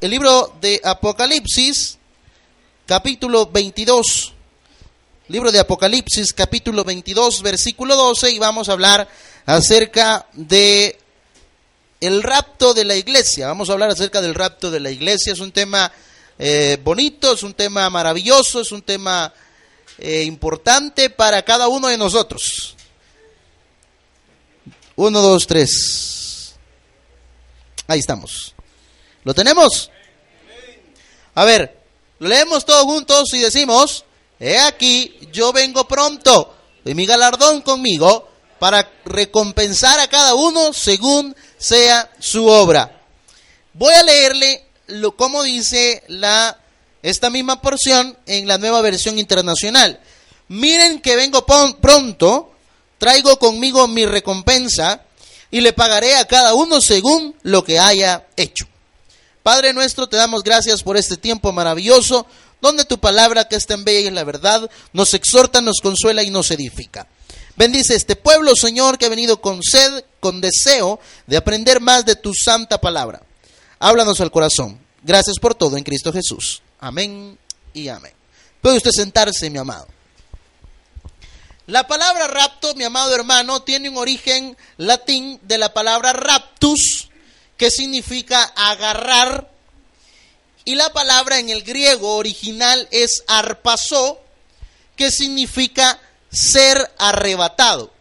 El 0.00 0.12
libro 0.12 0.54
de 0.60 0.80
Apocalipsis, 0.84 1.98
capítulo 2.86 3.46
22. 3.46 4.32
Libro 5.26 5.50
de 5.50 5.58
Apocalipsis, 5.58 6.32
capítulo 6.32 6.84
22, 6.84 7.42
versículo 7.42 7.96
12, 7.96 8.30
y 8.30 8.38
vamos 8.38 8.68
a 8.68 8.74
hablar 8.74 9.08
acerca 9.44 10.28
de 10.34 10.96
el 12.00 12.22
rapto 12.22 12.74
de 12.74 12.84
la 12.84 12.94
iglesia. 12.94 13.48
Vamos 13.48 13.68
a 13.68 13.72
hablar 13.72 13.90
acerca 13.90 14.20
del 14.20 14.36
rapto 14.36 14.70
de 14.70 14.78
la 14.78 14.92
iglesia. 14.92 15.32
Es 15.32 15.40
un 15.40 15.50
tema 15.50 15.90
eh, 16.38 16.78
bonito, 16.84 17.32
es 17.32 17.42
un 17.42 17.54
tema 17.54 17.90
maravilloso, 17.90 18.60
es 18.60 18.70
un 18.70 18.82
tema 18.82 19.34
eh, 19.98 20.22
importante 20.22 21.10
para 21.10 21.42
cada 21.42 21.66
uno 21.66 21.88
de 21.88 21.98
nosotros. 21.98 22.76
Uno, 24.94 25.20
dos, 25.20 25.44
tres. 25.44 26.54
Ahí 27.88 27.98
estamos. 27.98 28.54
¿Lo 29.24 29.34
tenemos? 29.34 29.90
A 31.34 31.44
ver, 31.44 31.78
lo 32.18 32.28
leemos 32.28 32.64
todos 32.64 32.84
juntos 32.84 33.32
y 33.32 33.38
decimos, 33.38 34.04
he 34.40 34.58
aquí, 34.58 35.18
yo 35.32 35.52
vengo 35.52 35.86
pronto, 35.86 36.54
y 36.84 36.94
mi 36.94 37.06
galardón 37.06 37.60
conmigo, 37.62 38.28
para 38.58 38.90
recompensar 39.04 40.00
a 40.00 40.08
cada 40.08 40.34
uno 40.34 40.72
según 40.72 41.34
sea 41.56 42.10
su 42.18 42.46
obra. 42.46 43.02
Voy 43.72 43.94
a 43.94 44.02
leerle 44.02 44.64
lo, 44.88 45.14
como 45.16 45.42
dice 45.42 46.02
la, 46.08 46.58
esta 47.02 47.30
misma 47.30 47.62
porción 47.62 48.16
en 48.26 48.48
la 48.48 48.58
nueva 48.58 48.80
versión 48.80 49.18
internacional. 49.18 50.00
Miren 50.48 51.00
que 51.00 51.14
vengo 51.14 51.46
pronto, 51.80 52.52
traigo 52.98 53.38
conmigo 53.38 53.86
mi 53.86 54.06
recompensa 54.06 55.02
y 55.50 55.60
le 55.60 55.72
pagaré 55.72 56.16
a 56.16 56.26
cada 56.26 56.54
uno 56.54 56.80
según 56.80 57.36
lo 57.42 57.62
que 57.62 57.78
haya 57.78 58.26
hecho. 58.36 58.66
Padre 59.48 59.72
nuestro, 59.72 60.06
te 60.10 60.18
damos 60.18 60.42
gracias 60.42 60.82
por 60.82 60.98
este 60.98 61.16
tiempo 61.16 61.52
maravilloso, 61.52 62.26
donde 62.60 62.84
tu 62.84 63.00
palabra, 63.00 63.48
que 63.48 63.56
es 63.56 63.66
tan 63.66 63.82
bella 63.82 64.00
y 64.00 64.06
es 64.08 64.12
la 64.12 64.22
verdad, 64.22 64.68
nos 64.92 65.14
exhorta, 65.14 65.62
nos 65.62 65.80
consuela 65.80 66.22
y 66.22 66.28
nos 66.28 66.50
edifica. 66.50 67.08
Bendice 67.56 67.94
este 67.94 68.14
pueblo, 68.14 68.54
Señor, 68.54 68.98
que 68.98 69.06
ha 69.06 69.08
venido 69.08 69.40
con 69.40 69.62
sed, 69.62 70.04
con 70.20 70.42
deseo 70.42 71.00
de 71.26 71.38
aprender 71.38 71.80
más 71.80 72.04
de 72.04 72.14
tu 72.14 72.34
santa 72.34 72.78
palabra. 72.78 73.22
Háblanos 73.78 74.20
al 74.20 74.30
corazón. 74.30 74.78
Gracias 75.02 75.38
por 75.38 75.54
todo 75.54 75.78
en 75.78 75.84
Cristo 75.84 76.12
Jesús. 76.12 76.60
Amén 76.78 77.38
y 77.72 77.88
amén. 77.88 78.12
Puede 78.60 78.76
usted 78.76 78.90
sentarse, 78.90 79.48
mi 79.48 79.56
amado. 79.56 79.86
La 81.66 81.86
palabra 81.86 82.26
rapto, 82.26 82.74
mi 82.74 82.84
amado 82.84 83.14
hermano, 83.14 83.62
tiene 83.62 83.88
un 83.88 83.96
origen 83.96 84.58
latín 84.76 85.40
de 85.44 85.56
la 85.56 85.72
palabra 85.72 86.12
raptus, 86.12 87.07
que 87.58 87.70
significa 87.70 88.42
agarrar, 88.56 89.50
y 90.64 90.76
la 90.76 90.92
palabra 90.92 91.38
en 91.38 91.50
el 91.50 91.62
griego 91.62 92.14
original 92.16 92.88
es 92.90 93.24
arpazo, 93.26 94.20
que 94.96 95.10
significa 95.10 96.00
ser 96.30 96.90
arrebatado. 96.98 97.92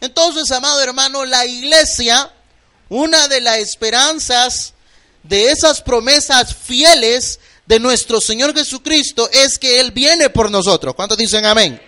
Entonces, 0.00 0.50
amado 0.50 0.80
hermano, 0.80 1.24
la 1.24 1.44
iglesia, 1.46 2.32
una 2.88 3.26
de 3.28 3.40
las 3.40 3.58
esperanzas 3.58 4.74
de 5.22 5.50
esas 5.50 5.82
promesas 5.82 6.54
fieles 6.54 7.40
de 7.66 7.80
nuestro 7.80 8.20
Señor 8.20 8.54
Jesucristo 8.54 9.28
es 9.32 9.58
que 9.58 9.80
Él 9.80 9.92
viene 9.92 10.30
por 10.30 10.50
nosotros. 10.50 10.94
¿Cuántos 10.94 11.18
dicen 11.18 11.44
amén? 11.44 11.80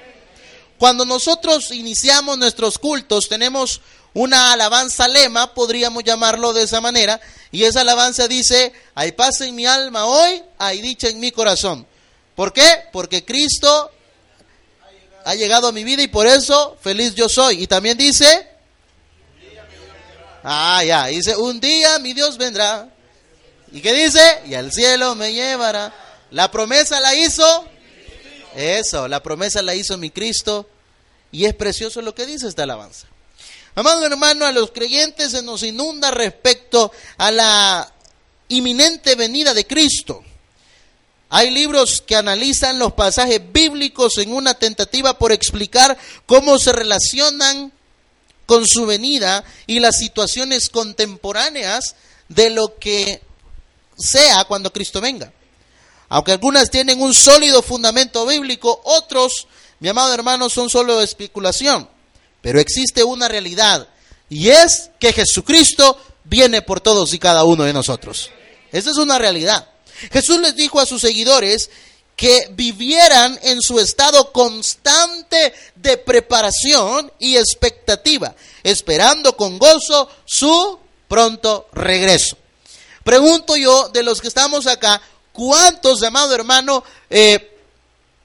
Cuando 0.79 1.05
nosotros 1.05 1.73
iniciamos 1.73 2.39
nuestros 2.39 2.79
cultos, 2.79 3.29
tenemos 3.29 3.81
una 4.15 4.53
alabanza 4.53 5.09
lema, 5.09 5.55
podríamos 5.55 6.05
llamarlo 6.05 6.53
de 6.53 6.65
esa 6.65 6.81
manera, 6.81 7.21
y 7.53 7.65
esa 7.65 7.83
alabanza 7.83 8.29
dice, 8.29 8.73
hay 8.95 9.13
paz 9.13 9.41
en 9.41 9.55
mi 9.55 9.67
alma 9.67 10.07
hoy, 10.07 10.43
hay 10.59 10.81
dicha 10.81 11.09
en 11.09 11.21
mi 11.21 11.33
corazón. 11.33 11.87
¿Por 12.35 12.53
qué? 12.53 12.85
Porque 12.93 13.25
Cristo 13.25 13.91
ha 15.25 15.35
llegado 15.35 15.69
a 15.69 15.73
mi 15.73 15.85
vida 15.85 16.03
y 16.03 16.09
por 16.09 16.27
eso 16.27 16.77
feliz 16.81 17.15
yo 17.15 17.29
soy. 17.29 17.63
Y 17.63 17.67
también 17.67 17.99
dice, 17.99 18.49
ah, 20.43 20.83
ya, 20.85 21.07
dice, 21.07 21.37
un 21.37 21.61
día 21.61 21.99
mi 21.99 22.15
Dios 22.15 22.39
vendrá. 22.39 22.89
¿Y 23.73 23.81
qué 23.81 23.93
dice? 23.93 24.43
Y 24.47 24.55
al 24.55 24.73
cielo 24.73 25.15
me 25.15 25.33
llevará. 25.33 25.93
La 26.31 26.51
promesa 26.51 27.01
la 27.01 27.15
hizo 27.15 27.67
eso, 28.55 29.09
la 29.09 29.23
promesa 29.23 29.63
la 29.63 29.75
hizo 29.75 29.99
mi 29.99 30.11
Cristo 30.11 30.69
y 31.33 31.45
es 31.45 31.55
precioso 31.55 32.03
lo 32.03 32.15
que 32.15 32.27
dice 32.27 32.49
esta 32.49 32.63
alabanza. 32.63 33.07
Amado 33.75 34.05
hermano, 34.05 34.47
a 34.47 34.53
los 34.53 34.73
creyentes 34.73 35.33
se 35.33 35.43
nos 35.43 35.63
inunda 35.63 36.11
respecto 36.11 36.91
a 37.19 37.31
la 37.31 37.93
inminente 38.49 39.15
venida 39.15 39.55
de 39.55 39.67
Cristo. 39.67 40.23
Hay 41.29 41.51
libros 41.51 42.03
que 42.05 42.17
analizan 42.17 42.81
los 42.81 42.93
pasajes 42.95 43.41
bíblicos 43.53 44.19
en 44.19 44.33
una 44.33 44.55
tentativa 44.55 45.17
por 45.17 45.31
explicar 45.31 45.97
cómo 46.27 46.59
se 46.59 46.73
relacionan 46.73 47.73
con 48.47 48.67
su 48.67 48.85
venida 48.85 49.45
y 49.69 49.79
las 49.79 49.97
situaciones 49.97 50.69
contemporáneas 50.71 51.95
de 52.29 52.51
lo 52.51 52.77
que 52.79 53.23
sea 53.97 54.45
cuando 54.45 54.73
Cristo 54.73 55.01
venga. 55.01 55.33
Aunque 56.09 56.33
algunas 56.33 56.69
tienen 56.69 57.01
un 57.01 57.15
sólido 57.15 57.63
fundamento 57.63 58.27
bíblico, 58.27 58.81
otros, 58.85 59.47
mi 59.79 59.89
amado 59.89 60.13
hermano, 60.13 60.51
son 60.51 60.69
solo 60.69 61.01
especulación. 61.01 61.89
Pero 62.43 62.61
existe 62.61 63.05
una 63.05 63.29
realidad 63.29 63.89
y 64.29 64.49
es 64.49 64.91
que 64.99 65.13
Jesucristo 65.13 65.99
viene 66.25 66.63
por 66.63 66.81
todos 66.81 67.13
y 67.13 67.19
cada 67.19 67.45
uno 67.45 67.65
de 67.65 67.73
nosotros. 67.73 68.31
Esa 68.73 68.91
es 68.91 68.97
una 68.97 69.19
realidad. 69.19 69.69
Jesús 70.13 70.41
les 70.41 70.57
dijo 70.57 70.81
a 70.81 70.87
sus 70.87 71.03
seguidores 71.03 71.71
que 72.17 72.49
vivieran 72.53 73.39
en 73.43 73.61
su 73.61 73.81
estado 73.81 74.31
constante 74.33 75.55
de 75.75 75.97
preparación 75.97 77.11
y 77.19 77.37
expectativa, 77.37 78.35
esperando 78.63 79.37
con 79.37 79.59
gozo 79.59 80.09
su 80.27 80.79
pronto 81.09 81.69
regreso. 81.73 82.37
Pregunto 83.05 83.57
yo, 83.57 83.89
de 83.89 84.03
los 84.03 84.21
que 84.21 84.29
estamos 84.29 84.67
acá, 84.67 85.01
¿Cuántos, 85.33 86.03
amado 86.03 86.35
hermano, 86.35 86.85
eh, 87.09 87.57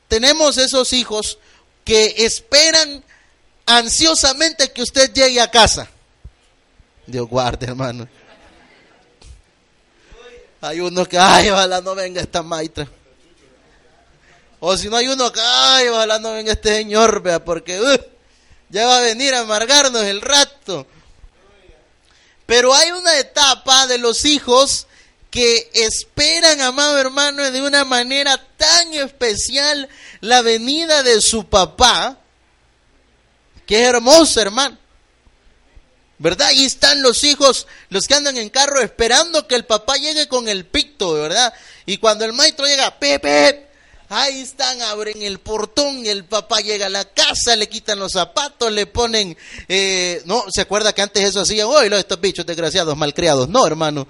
tenemos 0.07 0.57
esos 0.57 0.91
hijos 0.93 1.37
que 1.83 2.13
esperan 2.17 3.03
ansiosamente 3.65 4.71
que 4.71 4.81
usted 4.81 5.13
llegue 5.13 5.41
a 5.41 5.49
casa? 5.49 5.87
Dios 7.05 7.27
guarde, 7.27 7.67
hermano. 7.67 8.07
Hay 10.61 10.79
uno 10.79 11.05
que, 11.05 11.17
ay, 11.17 11.49
ojalá 11.49 11.81
no 11.81 11.93
venga 11.93 12.21
esta 12.21 12.41
maitra. 12.41 12.87
O 14.59 14.75
si 14.77 14.89
no 14.89 14.97
hay 14.97 15.07
uno 15.07 15.31
que, 15.31 15.41
ay, 15.41 15.89
ojalá 15.89 16.17
no 16.17 16.31
venga 16.33 16.53
este 16.53 16.75
señor, 16.75 17.21
vea, 17.21 17.43
porque 17.43 17.79
uh, 17.79 17.99
ya 18.69 18.87
va 18.87 18.97
a 18.97 19.01
venir 19.01 19.35
a 19.35 19.41
amargarnos 19.41 20.03
el 20.03 20.21
rato. 20.21 20.87
Pero 22.45 22.73
hay 22.73 22.91
una 22.91 23.17
etapa 23.19 23.85
de 23.87 23.97
los 23.97 24.25
hijos 24.25 24.87
que 25.29 25.69
esperan, 25.73 26.61
amado 26.61 26.97
hermano, 26.97 27.51
de 27.51 27.61
una 27.61 27.85
manera 27.85 28.41
tan 28.57 28.93
especial 28.93 29.89
la 30.21 30.41
venida 30.41 31.03
de 31.03 31.21
su 31.21 31.45
papá, 31.45 32.17
es 33.67 33.87
hermoso, 33.87 34.41
hermano. 34.41 34.77
¿Verdad? 36.17 36.47
Ahí 36.47 36.63
están 36.63 37.01
los 37.01 37.23
hijos, 37.23 37.67
los 37.89 38.07
que 38.07 38.13
andan 38.13 38.37
en 38.37 38.49
carro 38.49 38.79
esperando 38.79 39.47
que 39.47 39.55
el 39.55 39.65
papá 39.65 39.97
llegue 39.97 40.27
con 40.27 40.47
el 40.47 40.65
picto, 40.65 41.13
¿verdad? 41.13 41.53
Y 41.85 41.97
cuando 41.97 42.23
el 42.23 42.31
maestro 42.31 42.65
llega, 42.65 42.97
Pepe, 42.97 43.67
ahí 44.07 44.41
están, 44.41 44.81
abren 44.81 45.21
el 45.21 45.39
portón 45.39 46.05
el 46.05 46.23
papá 46.23 46.59
llega 46.59 46.85
a 46.85 46.89
la 46.89 47.03
casa, 47.05 47.55
le 47.55 47.67
quitan 47.67 47.99
los 47.99 48.13
zapatos, 48.13 48.71
le 48.71 48.85
ponen, 48.85 49.35
eh, 49.67 50.21
no, 50.25 50.45
¿se 50.49 50.61
acuerda 50.61 50.93
que 50.93 51.01
antes 51.01 51.23
eso 51.23 51.41
hacía? 51.41 51.67
Oye, 51.67 51.97
estos 51.97 52.21
bichos 52.21 52.45
desgraciados, 52.45 52.95
malcriados. 52.95 53.49
No, 53.49 53.67
hermano. 53.67 54.07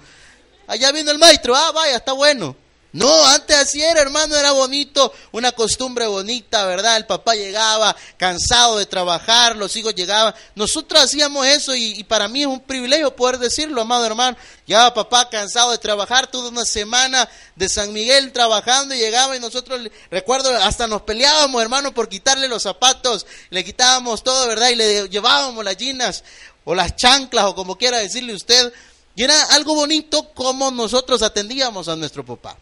Allá 0.68 0.92
vino 0.92 1.10
el 1.10 1.18
maestro, 1.18 1.56
ah, 1.56 1.72
vaya, 1.72 1.96
está 1.96 2.12
bueno. 2.12 2.56
No, 2.96 3.26
antes 3.26 3.54
así 3.54 3.82
era, 3.82 4.00
hermano, 4.00 4.34
era 4.36 4.52
bonito, 4.52 5.12
una 5.30 5.52
costumbre 5.52 6.06
bonita, 6.06 6.64
¿verdad? 6.64 6.96
El 6.96 7.04
papá 7.04 7.34
llegaba 7.34 7.94
cansado 8.16 8.78
de 8.78 8.86
trabajar, 8.86 9.54
los 9.54 9.76
hijos 9.76 9.94
llegaban. 9.94 10.34
Nosotros 10.54 11.02
hacíamos 11.02 11.46
eso 11.46 11.74
y, 11.74 12.02
para 12.04 12.26
mí 12.26 12.40
es 12.40 12.46
un 12.46 12.60
privilegio 12.60 13.14
poder 13.14 13.36
decirlo, 13.36 13.82
amado 13.82 14.06
hermano. 14.06 14.38
Llegaba 14.64 14.94
papá 14.94 15.28
cansado 15.28 15.72
de 15.72 15.76
trabajar, 15.76 16.28
toda 16.28 16.48
una 16.48 16.64
semana 16.64 17.28
de 17.54 17.68
San 17.68 17.92
Miguel 17.92 18.32
trabajando 18.32 18.94
y 18.94 18.98
llegaba 18.98 19.36
y 19.36 19.40
nosotros, 19.40 19.78
recuerdo, 20.10 20.56
hasta 20.56 20.86
nos 20.86 21.02
peleábamos, 21.02 21.60
hermano, 21.60 21.92
por 21.92 22.08
quitarle 22.08 22.48
los 22.48 22.62
zapatos, 22.62 23.26
le 23.50 23.62
quitábamos 23.62 24.24
todo, 24.24 24.48
¿verdad? 24.48 24.70
Y 24.70 24.74
le 24.74 25.08
llevábamos 25.10 25.62
las 25.62 25.76
ginas 25.76 26.24
o 26.64 26.74
las 26.74 26.96
chanclas 26.96 27.44
o 27.44 27.54
como 27.54 27.76
quiera 27.76 27.98
decirle 27.98 28.32
usted. 28.32 28.72
Y 29.14 29.22
era 29.22 29.38
algo 29.50 29.74
bonito 29.74 30.32
como 30.32 30.70
nosotros 30.70 31.20
atendíamos 31.20 31.88
a 31.88 31.96
nuestro 31.96 32.24
papá. 32.24 32.56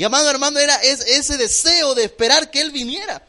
Y 0.00 0.04
amado 0.04 0.30
hermano, 0.30 0.58
era 0.58 0.76
ese 0.76 1.36
deseo 1.36 1.94
de 1.94 2.04
esperar 2.04 2.50
que 2.50 2.62
Él 2.62 2.70
viniera. 2.70 3.22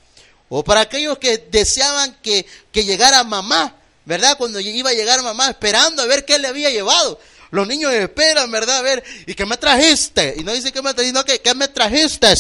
O 0.47 0.63
para 0.63 0.79
aquellos 0.79 1.17
que 1.17 1.37
deseaban 1.37 2.17
que, 2.21 2.45
llegara 2.71 3.25
mamá, 3.25 3.75
¿verdad? 4.05 4.37
Cuando 4.37 4.57
iba 4.61 4.89
a 4.89 4.93
llegar 4.93 5.21
mamá, 5.21 5.49
esperando 5.49 6.01
a 6.01 6.05
ver 6.05 6.23
qué 6.23 6.39
le 6.39 6.47
había 6.47 6.69
llevado. 6.69 7.19
Los 7.49 7.67
niños 7.67 7.91
esperan, 7.91 8.49
¿verdad? 8.49 8.77
A 8.77 8.81
ver, 8.83 9.03
¿y 9.27 9.35
qué 9.35 9.45
me 9.45 9.57
trajiste? 9.57 10.35
Y 10.37 10.45
no 10.45 10.53
dice 10.53 10.71
que 10.71 10.81
me 10.81 10.93
trajiste, 10.93 11.07
sino 11.07 11.25
que 11.25 11.41
¿qué 11.41 11.53
me 11.53 11.67
trajiste? 11.67 12.35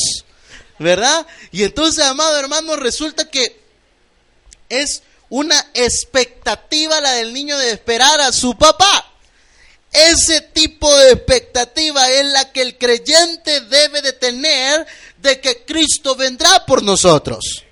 ¿Verdad? 0.79 1.27
Y 1.51 1.63
entonces, 1.63 2.05
amado 2.05 2.39
hermano, 2.39 2.77
resulta 2.77 3.29
que 3.29 3.59
es 4.69 5.03
una 5.27 5.59
expectativa 5.73 7.01
la 7.01 7.11
del 7.15 7.33
niño 7.33 7.57
de 7.57 7.71
esperar 7.71 8.21
a 8.21 8.31
su 8.31 8.57
papá. 8.57 9.10
Ese 9.91 10.41
tipo 10.41 10.93
de 10.97 11.11
expectativa 11.11 12.09
es 12.09 12.25
la 12.27 12.51
que 12.51 12.61
el 12.61 12.77
creyente 12.77 13.61
debe 13.61 14.01
de 14.01 14.13
tener 14.13 14.87
de 15.17 15.41
que 15.41 15.65
Cristo 15.65 16.15
vendrá 16.15 16.65
por 16.65 16.81
nosotros. 16.81 17.65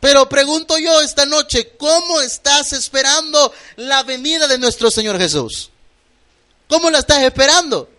Pero 0.00 0.28
pregunto 0.28 0.78
yo 0.78 1.00
esta 1.00 1.26
noche, 1.26 1.72
¿cómo 1.76 2.20
estás 2.20 2.72
esperando 2.72 3.52
la 3.76 4.02
venida 4.04 4.46
de 4.46 4.58
nuestro 4.58 4.90
Señor 4.90 5.18
Jesús? 5.18 5.70
¿Cómo 6.68 6.90
la 6.90 6.98
estás 6.98 7.22
esperando? 7.22 7.90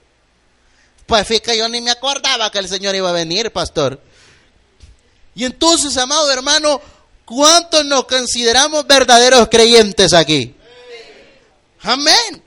Pues 1.06 1.28
fíjate, 1.28 1.58
yo 1.58 1.70
ni 1.70 1.82
me 1.82 1.92
acordaba 1.92 2.52
que 2.52 2.60
el 2.60 2.68
Señor 2.68 2.96
iba 2.96 3.10
a 3.10 3.14
venir, 3.14 3.52
pastor. 3.52 4.02
Y 5.36 5.46
entonces, 5.46 5.96
amado 5.98 6.32
hermano, 6.32 6.82
¿cuántos 7.26 7.86
nos 7.86 8.06
consideramos 8.06 8.88
verdaderos 8.88 9.48
creyentes 9.50 10.14
aquí? 10.14 10.56
Amén. 11.82 12.47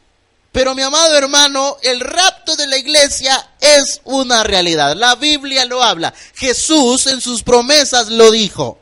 Pero 0.53 0.75
mi 0.75 0.83
amado 0.83 1.17
hermano, 1.17 1.77
el 1.83 2.01
rapto 2.01 2.57
de 2.57 2.67
la 2.67 2.77
iglesia 2.77 3.53
es 3.61 4.01
una 4.05 4.43
realidad. 4.43 4.97
La 4.97 5.15
Biblia 5.15 5.65
lo 5.65 5.83
habla. 5.83 6.13
Jesús 6.35 7.07
en 7.07 7.21
sus 7.21 7.43
promesas 7.43 8.09
lo 8.09 8.31
dijo. 8.33 8.79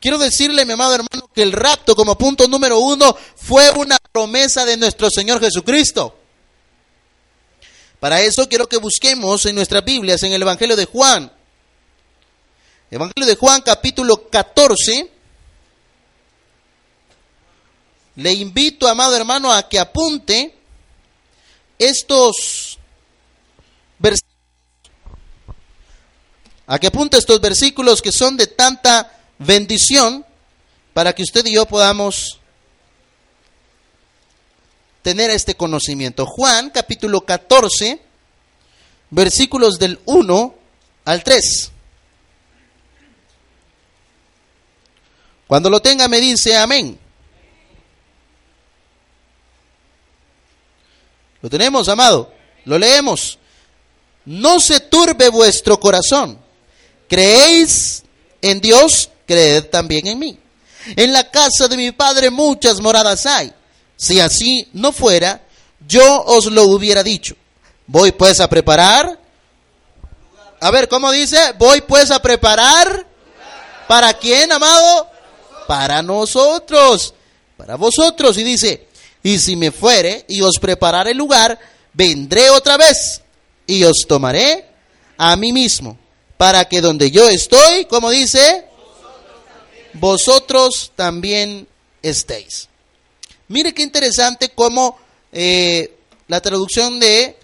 Quiero 0.00 0.18
decirle, 0.18 0.64
mi 0.64 0.72
amado 0.72 0.94
hermano, 0.94 1.28
que 1.32 1.42
el 1.42 1.52
rapto 1.52 1.94
como 1.94 2.16
punto 2.18 2.46
número 2.48 2.78
uno 2.78 3.16
fue 3.36 3.70
una 3.70 3.98
promesa 4.12 4.64
de 4.64 4.76
nuestro 4.76 5.08
Señor 5.10 5.40
Jesucristo. 5.40 6.16
Para 7.98 8.20
eso 8.20 8.48
quiero 8.48 8.68
que 8.68 8.78
busquemos 8.78 9.46
en 9.46 9.54
nuestras 9.54 9.84
Biblias, 9.84 10.22
en 10.24 10.32
el 10.32 10.42
Evangelio 10.42 10.74
de 10.74 10.86
Juan. 10.86 11.32
Evangelio 12.90 13.26
de 13.26 13.36
Juan 13.36 13.62
capítulo 13.62 14.28
14 14.28 15.11
le 18.16 18.32
invito, 18.32 18.86
amado 18.88 19.16
hermano, 19.16 19.52
a 19.52 19.68
que 19.68 19.78
apunte 19.78 20.54
estos 21.78 22.78
versículos, 23.98 24.32
a 26.66 26.78
que 26.78 26.86
apunte 26.86 27.18
estos 27.18 27.40
versículos 27.40 28.02
que 28.02 28.12
son 28.12 28.36
de 28.36 28.46
tanta 28.46 29.18
bendición 29.38 30.24
para 30.92 31.14
que 31.14 31.22
usted 31.22 31.44
y 31.46 31.54
yo 31.54 31.66
podamos 31.66 32.38
tener 35.02 35.30
este 35.30 35.56
conocimiento. 35.56 36.26
Juan 36.26 36.70
capítulo 36.70 37.22
14, 37.22 38.00
versículos 39.10 39.78
del 39.78 39.98
1 40.04 40.54
al 41.04 41.24
3. 41.24 41.70
Cuando 45.46 45.68
lo 45.68 45.80
tenga 45.80 46.08
me 46.08 46.20
dice 46.20 46.56
amén. 46.56 47.01
Lo 51.42 51.50
tenemos, 51.50 51.88
amado. 51.88 52.32
Lo 52.64 52.78
leemos. 52.78 53.38
No 54.24 54.60
se 54.60 54.80
turbe 54.80 55.28
vuestro 55.28 55.78
corazón. 55.78 56.38
Creéis 57.08 58.04
en 58.40 58.60
Dios, 58.60 59.10
creed 59.26 59.64
también 59.64 60.06
en 60.06 60.18
mí. 60.18 60.38
En 60.96 61.12
la 61.12 61.30
casa 61.30 61.68
de 61.68 61.76
mi 61.76 61.90
Padre 61.90 62.30
muchas 62.30 62.80
moradas 62.80 63.26
hay. 63.26 63.52
Si 63.96 64.20
así 64.20 64.68
no 64.72 64.92
fuera, 64.92 65.42
yo 65.86 66.22
os 66.22 66.46
lo 66.46 66.64
hubiera 66.64 67.02
dicho. 67.02 67.34
Voy 67.86 68.12
pues 68.12 68.40
a 68.40 68.48
preparar. 68.48 69.18
A 70.60 70.70
ver, 70.70 70.88
¿cómo 70.88 71.10
dice? 71.10 71.52
Voy 71.58 71.80
pues 71.80 72.10
a 72.10 72.22
preparar. 72.22 73.06
¿Para 73.88 74.14
quién, 74.14 74.50
amado? 74.52 75.10
Para 75.66 76.02
nosotros. 76.02 77.14
Para 77.56 77.76
vosotros. 77.76 78.38
Y 78.38 78.44
dice, 78.44 78.88
y 79.22 79.38
si 79.38 79.56
me 79.56 79.70
fuere 79.70 80.24
y 80.28 80.40
os 80.40 80.58
prepararé 80.60 81.12
el 81.12 81.18
lugar, 81.18 81.58
vendré 81.92 82.50
otra 82.50 82.76
vez 82.76 83.22
y 83.66 83.84
os 83.84 84.04
tomaré 84.08 84.66
a 85.16 85.36
mí 85.36 85.52
mismo, 85.52 85.96
para 86.36 86.64
que 86.64 86.80
donde 86.80 87.10
yo 87.10 87.28
estoy, 87.28 87.84
como 87.84 88.10
dice, 88.10 88.64
vosotros 89.94 90.92
también, 90.96 91.68
estéis. 92.02 92.68
Mire 93.48 93.72
qué 93.72 93.82
interesante 93.82 94.48
cómo 94.48 94.98
eh, 95.30 95.96
la 96.28 96.40
traducción 96.40 96.98
de 96.98 97.36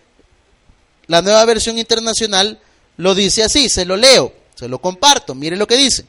la 1.06 1.22
nueva 1.22 1.44
versión 1.44 1.78
internacional 1.78 2.58
lo 2.96 3.14
dice 3.14 3.44
así, 3.44 3.68
se 3.68 3.84
lo 3.84 3.96
leo, 3.96 4.32
se 4.54 4.68
lo 4.68 4.80
comparto, 4.80 5.34
mire 5.34 5.56
lo 5.56 5.66
que 5.66 5.76
dice. 5.76 6.04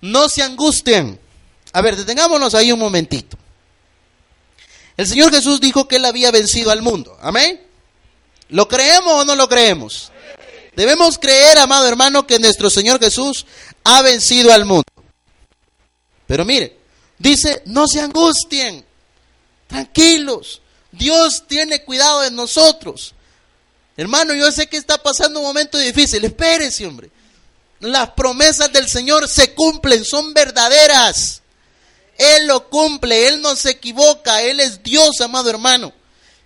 No 0.00 0.28
se 0.28 0.42
angustien. 0.42 1.18
A 1.72 1.82
ver, 1.82 1.96
detengámonos 1.96 2.54
ahí 2.54 2.72
un 2.72 2.78
momentito. 2.78 3.36
El 4.98 5.06
Señor 5.06 5.32
Jesús 5.32 5.60
dijo 5.60 5.86
que 5.86 5.96
Él 5.96 6.04
había 6.04 6.32
vencido 6.32 6.72
al 6.72 6.82
mundo. 6.82 7.16
Amén. 7.22 7.62
¿Lo 8.48 8.66
creemos 8.66 9.14
o 9.14 9.24
no 9.24 9.36
lo 9.36 9.48
creemos? 9.48 10.10
Debemos 10.74 11.18
creer, 11.18 11.56
amado 11.58 11.86
hermano, 11.86 12.26
que 12.26 12.40
nuestro 12.40 12.68
Señor 12.68 12.98
Jesús 12.98 13.46
ha 13.84 14.02
vencido 14.02 14.52
al 14.52 14.64
mundo. 14.64 14.82
Pero 16.26 16.44
mire, 16.44 16.78
dice, 17.16 17.62
no 17.66 17.86
se 17.86 18.00
angustien, 18.00 18.84
tranquilos, 19.68 20.62
Dios 20.90 21.44
tiene 21.46 21.84
cuidado 21.84 22.22
de 22.22 22.32
nosotros. 22.32 23.14
Hermano, 23.96 24.34
yo 24.34 24.50
sé 24.50 24.66
que 24.66 24.78
está 24.78 25.00
pasando 25.00 25.38
un 25.38 25.46
momento 25.46 25.78
difícil, 25.78 26.24
espérese, 26.24 26.86
hombre. 26.86 27.08
Las 27.78 28.10
promesas 28.10 28.72
del 28.72 28.88
Señor 28.88 29.28
se 29.28 29.54
cumplen, 29.54 30.04
son 30.04 30.34
verdaderas. 30.34 31.40
Él 32.18 32.48
lo 32.48 32.68
cumple, 32.68 33.28
Él 33.28 33.40
no 33.40 33.54
se 33.54 33.70
equivoca, 33.70 34.42
Él 34.42 34.58
es 34.58 34.82
Dios, 34.82 35.20
amado 35.20 35.48
hermano. 35.48 35.92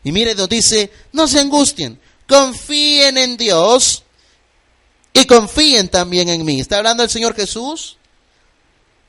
Y 0.05 0.13
mire, 0.13 0.35
nos 0.35 0.49
dice, 0.49 0.93
no 1.13 1.27
se 1.27 1.41
angustien, 1.41 1.99
confíen 2.29 3.17
en 3.17 3.39
Dios 3.39 4.03
y 5.15 5.25
confíen 5.25 5.89
también 5.89 6.29
en 6.29 6.45
mí. 6.45 6.61
¿Está 6.61 6.79
hablando 6.79 7.03
el 7.03 7.11
Señor 7.11 7.35
Jesús? 7.35 7.97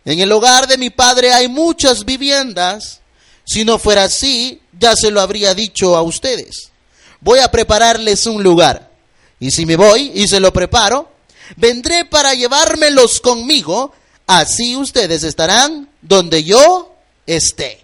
En 0.05 0.19
el 0.19 0.31
hogar 0.31 0.67
de 0.67 0.77
mi 0.77 0.89
Padre 0.89 1.33
hay 1.33 1.49
muchas 1.49 2.05
viviendas. 2.05 3.01
Si 3.45 3.65
no 3.65 3.77
fuera 3.77 4.05
así, 4.05 4.61
ya 4.79 4.95
se 4.95 5.11
lo 5.11 5.19
habría 5.19 5.53
dicho 5.53 5.97
a 5.97 6.01
ustedes. 6.01 6.71
Voy 7.19 7.39
a 7.39 7.51
prepararles 7.51 8.25
un 8.25 8.41
lugar. 8.41 8.91
Y 9.39 9.51
si 9.51 9.65
me 9.65 9.75
voy 9.75 10.11
y 10.13 10.27
se 10.27 10.39
lo 10.39 10.53
preparo, 10.53 11.11
vendré 11.57 12.05
para 12.05 12.33
llevármelos 12.33 13.19
conmigo 13.19 13.93
así 14.27 14.75
ustedes 14.75 15.23
estarán 15.23 15.89
donde 16.01 16.43
yo 16.43 16.95
esté. 17.25 17.83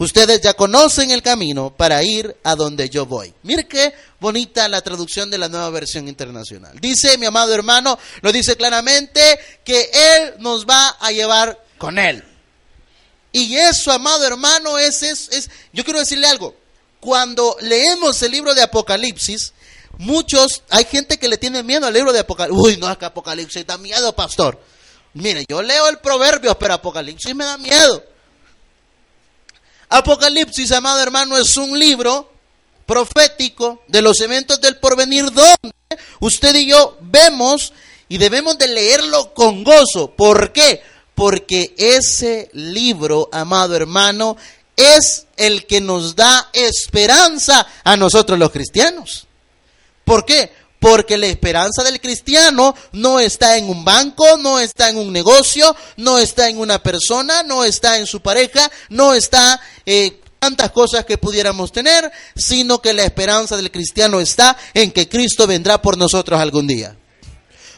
Ustedes 0.00 0.40
ya 0.40 0.54
conocen 0.54 1.10
el 1.10 1.22
camino 1.22 1.74
para 1.76 2.02
ir 2.02 2.34
a 2.42 2.54
donde 2.54 2.88
yo 2.88 3.04
voy. 3.04 3.34
Mire 3.42 3.68
qué 3.68 3.92
bonita 4.18 4.66
la 4.66 4.80
traducción 4.80 5.30
de 5.30 5.36
la 5.36 5.50
nueva 5.50 5.68
versión 5.68 6.08
internacional. 6.08 6.80
Dice 6.80 7.18
mi 7.18 7.26
amado 7.26 7.52
hermano, 7.52 7.98
lo 8.22 8.32
dice 8.32 8.56
claramente, 8.56 9.38
que 9.62 9.90
Él 9.92 10.36
nos 10.38 10.64
va 10.64 10.96
a 10.98 11.12
llevar 11.12 11.62
con 11.76 11.98
Él. 11.98 12.24
Y 13.30 13.54
eso, 13.56 13.92
amado 13.92 14.26
hermano, 14.26 14.78
es, 14.78 15.02
es, 15.02 15.28
es, 15.32 15.50
yo 15.74 15.84
quiero 15.84 16.00
decirle 16.00 16.26
algo. 16.26 16.54
Cuando 16.98 17.56
leemos 17.60 18.22
el 18.22 18.32
libro 18.32 18.54
de 18.54 18.62
Apocalipsis, 18.62 19.52
muchos, 19.98 20.62
hay 20.70 20.86
gente 20.86 21.18
que 21.18 21.28
le 21.28 21.36
tiene 21.36 21.62
miedo 21.62 21.86
al 21.86 21.92
libro 21.92 22.14
de 22.14 22.20
Apocalipsis. 22.20 22.58
Uy, 22.58 22.76
no, 22.78 22.90
es 22.90 22.96
que 22.96 23.04
Apocalipsis 23.04 23.66
da 23.66 23.76
miedo, 23.76 24.16
pastor. 24.16 24.58
Mire, 25.14 25.44
yo 25.48 25.60
leo 25.62 25.88
el 25.88 25.98
proverbio, 25.98 26.56
pero 26.58 26.74
Apocalipsis 26.74 27.34
me 27.34 27.44
da 27.44 27.58
miedo. 27.58 28.04
Apocalipsis, 29.88 30.70
amado 30.70 31.02
hermano, 31.02 31.36
es 31.36 31.56
un 31.56 31.76
libro 31.76 32.30
profético 32.86 33.82
de 33.88 34.02
los 34.02 34.20
eventos 34.20 34.60
del 34.60 34.78
porvenir 34.78 35.24
donde 35.24 35.72
usted 36.20 36.54
y 36.54 36.66
yo 36.66 36.96
vemos 37.00 37.72
y 38.08 38.18
debemos 38.18 38.56
de 38.58 38.68
leerlo 38.68 39.34
con 39.34 39.64
gozo. 39.64 40.12
¿Por 40.12 40.52
qué? 40.52 40.82
Porque 41.14 41.74
ese 41.76 42.50
libro, 42.52 43.28
amado 43.32 43.74
hermano, 43.74 44.36
es 44.76 45.26
el 45.36 45.66
que 45.66 45.80
nos 45.80 46.14
da 46.16 46.50
esperanza 46.52 47.66
a 47.84 47.96
nosotros 47.96 48.38
los 48.38 48.50
cristianos. 48.50 49.26
¿Por 50.04 50.24
qué? 50.24 50.52
Porque 50.80 51.16
la 51.16 51.26
esperanza 51.26 51.84
del 51.84 52.00
cristiano 52.00 52.74
no 52.92 53.20
está 53.20 53.56
en 53.56 53.68
un 53.68 53.84
banco, 53.84 54.38
no 54.38 54.58
está 54.58 54.88
en 54.88 54.96
un 54.96 55.12
negocio, 55.12 55.76
no 55.98 56.18
está 56.18 56.48
en 56.48 56.58
una 56.58 56.82
persona, 56.82 57.42
no 57.42 57.64
está 57.64 57.98
en 57.98 58.06
su 58.06 58.20
pareja, 58.20 58.68
no 58.88 59.14
está 59.14 59.60
eh, 59.86 60.20
tantas 60.40 60.70
cosas 60.70 61.04
que 61.04 61.18
pudiéramos 61.18 61.70
tener, 61.70 62.10
sino 62.34 62.80
que 62.80 62.94
la 62.94 63.04
esperanza 63.04 63.56
del 63.56 63.70
cristiano 63.70 64.20
está 64.20 64.56
en 64.74 64.90
que 64.90 65.08
Cristo 65.08 65.46
vendrá 65.46 65.80
por 65.80 65.96
nosotros 65.96 66.40
algún 66.40 66.66
día. 66.66 66.96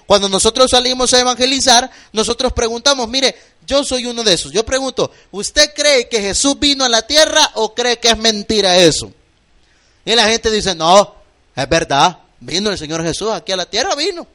Cuando 0.06 0.28
nosotros 0.28 0.70
salimos 0.70 1.12
a 1.12 1.20
evangelizar, 1.20 1.90
nosotros 2.12 2.52
preguntamos, 2.52 3.08
mire, 3.08 3.34
yo 3.66 3.84
soy 3.84 4.06
uno 4.06 4.22
de 4.22 4.34
esos. 4.34 4.52
Yo 4.52 4.64
pregunto, 4.64 5.10
¿usted 5.30 5.72
cree 5.74 6.08
que 6.08 6.20
Jesús 6.20 6.58
vino 6.58 6.84
a 6.84 6.88
la 6.88 7.02
tierra 7.02 7.50
o 7.54 7.74
cree 7.74 7.98
que 7.98 8.10
es 8.10 8.18
mentira 8.18 8.76
eso? 8.76 9.12
Y 10.04 10.14
la 10.14 10.28
gente 10.28 10.50
dice, 10.50 10.74
no, 10.74 11.14
es 11.54 11.68
verdad, 11.68 12.18
vino 12.42 12.70
el 12.70 12.78
Señor 12.78 13.02
Jesús 13.02 13.30
aquí 13.30 13.52
a 13.52 13.56
la 13.56 13.66
tierra, 13.66 13.94
vino. 13.94 14.26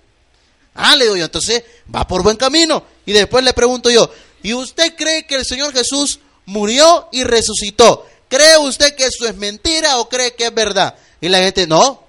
Ah, 0.74 0.96
le 0.96 1.06
digo 1.06 1.18
yo, 1.18 1.26
entonces 1.26 1.64
va 1.94 2.08
por 2.08 2.24
buen 2.24 2.38
camino. 2.38 2.84
Y 3.06 3.12
después 3.12 3.44
le 3.44 3.54
pregunto 3.54 3.90
yo, 3.90 4.10
¿y 4.44 4.54
usted 4.54 4.96
cree 4.96 5.26
que 5.26 5.36
el 5.36 5.46
Señor 5.46 5.74
Jesús 5.74 6.20
murió 6.46 7.10
y 7.12 7.24
resucitó? 7.24 8.08
¿Cree 8.30 8.58
usted 8.58 8.96
que 8.96 9.06
eso 9.06 9.28
es 9.28 9.36
mentira 9.36 9.98
o 9.98 10.10
cree 10.10 10.36
que 10.36 10.46
es 10.48 10.54
verdad? 10.54 10.96
Y 11.20 11.30
la 11.30 11.40
gente, 11.40 11.68
no, 11.68 12.04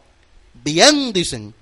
bien, 0.52 1.12
dicen. 1.12 1.54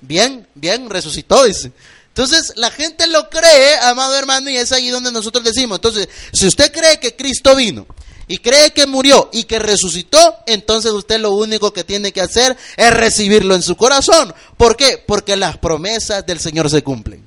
Bien, 0.00 0.46
bien, 0.54 0.88
resucitó, 0.90 1.44
dicen. 1.44 1.72
Entonces, 2.08 2.52
la 2.56 2.70
gente 2.70 3.06
lo 3.06 3.30
cree, 3.30 3.76
amado 3.78 4.14
hermano, 4.16 4.50
y 4.50 4.56
es 4.56 4.70
ahí 4.72 4.90
donde 4.90 5.10
nosotros 5.10 5.44
decimos. 5.44 5.78
Entonces, 5.78 6.08
si 6.32 6.46
usted 6.46 6.70
cree 6.72 7.00
que 7.00 7.16
Cristo 7.16 7.56
vino 7.56 7.86
y 8.28 8.38
cree 8.38 8.70
que 8.72 8.86
murió 8.86 9.28
y 9.32 9.44
que 9.44 9.58
resucitó, 9.58 10.38
entonces 10.46 10.92
usted 10.92 11.20
lo 11.20 11.32
único 11.32 11.72
que 11.72 11.84
tiene 11.84 12.12
que 12.12 12.20
hacer 12.20 12.56
es 12.76 12.90
recibirlo 12.94 13.54
en 13.54 13.62
su 13.62 13.76
corazón. 13.76 14.32
¿Por 14.56 14.76
qué? 14.76 15.02
Porque 15.04 15.36
las 15.36 15.58
promesas 15.58 16.24
del 16.24 16.40
Señor 16.40 16.70
se 16.70 16.82
cumplen. 16.82 17.26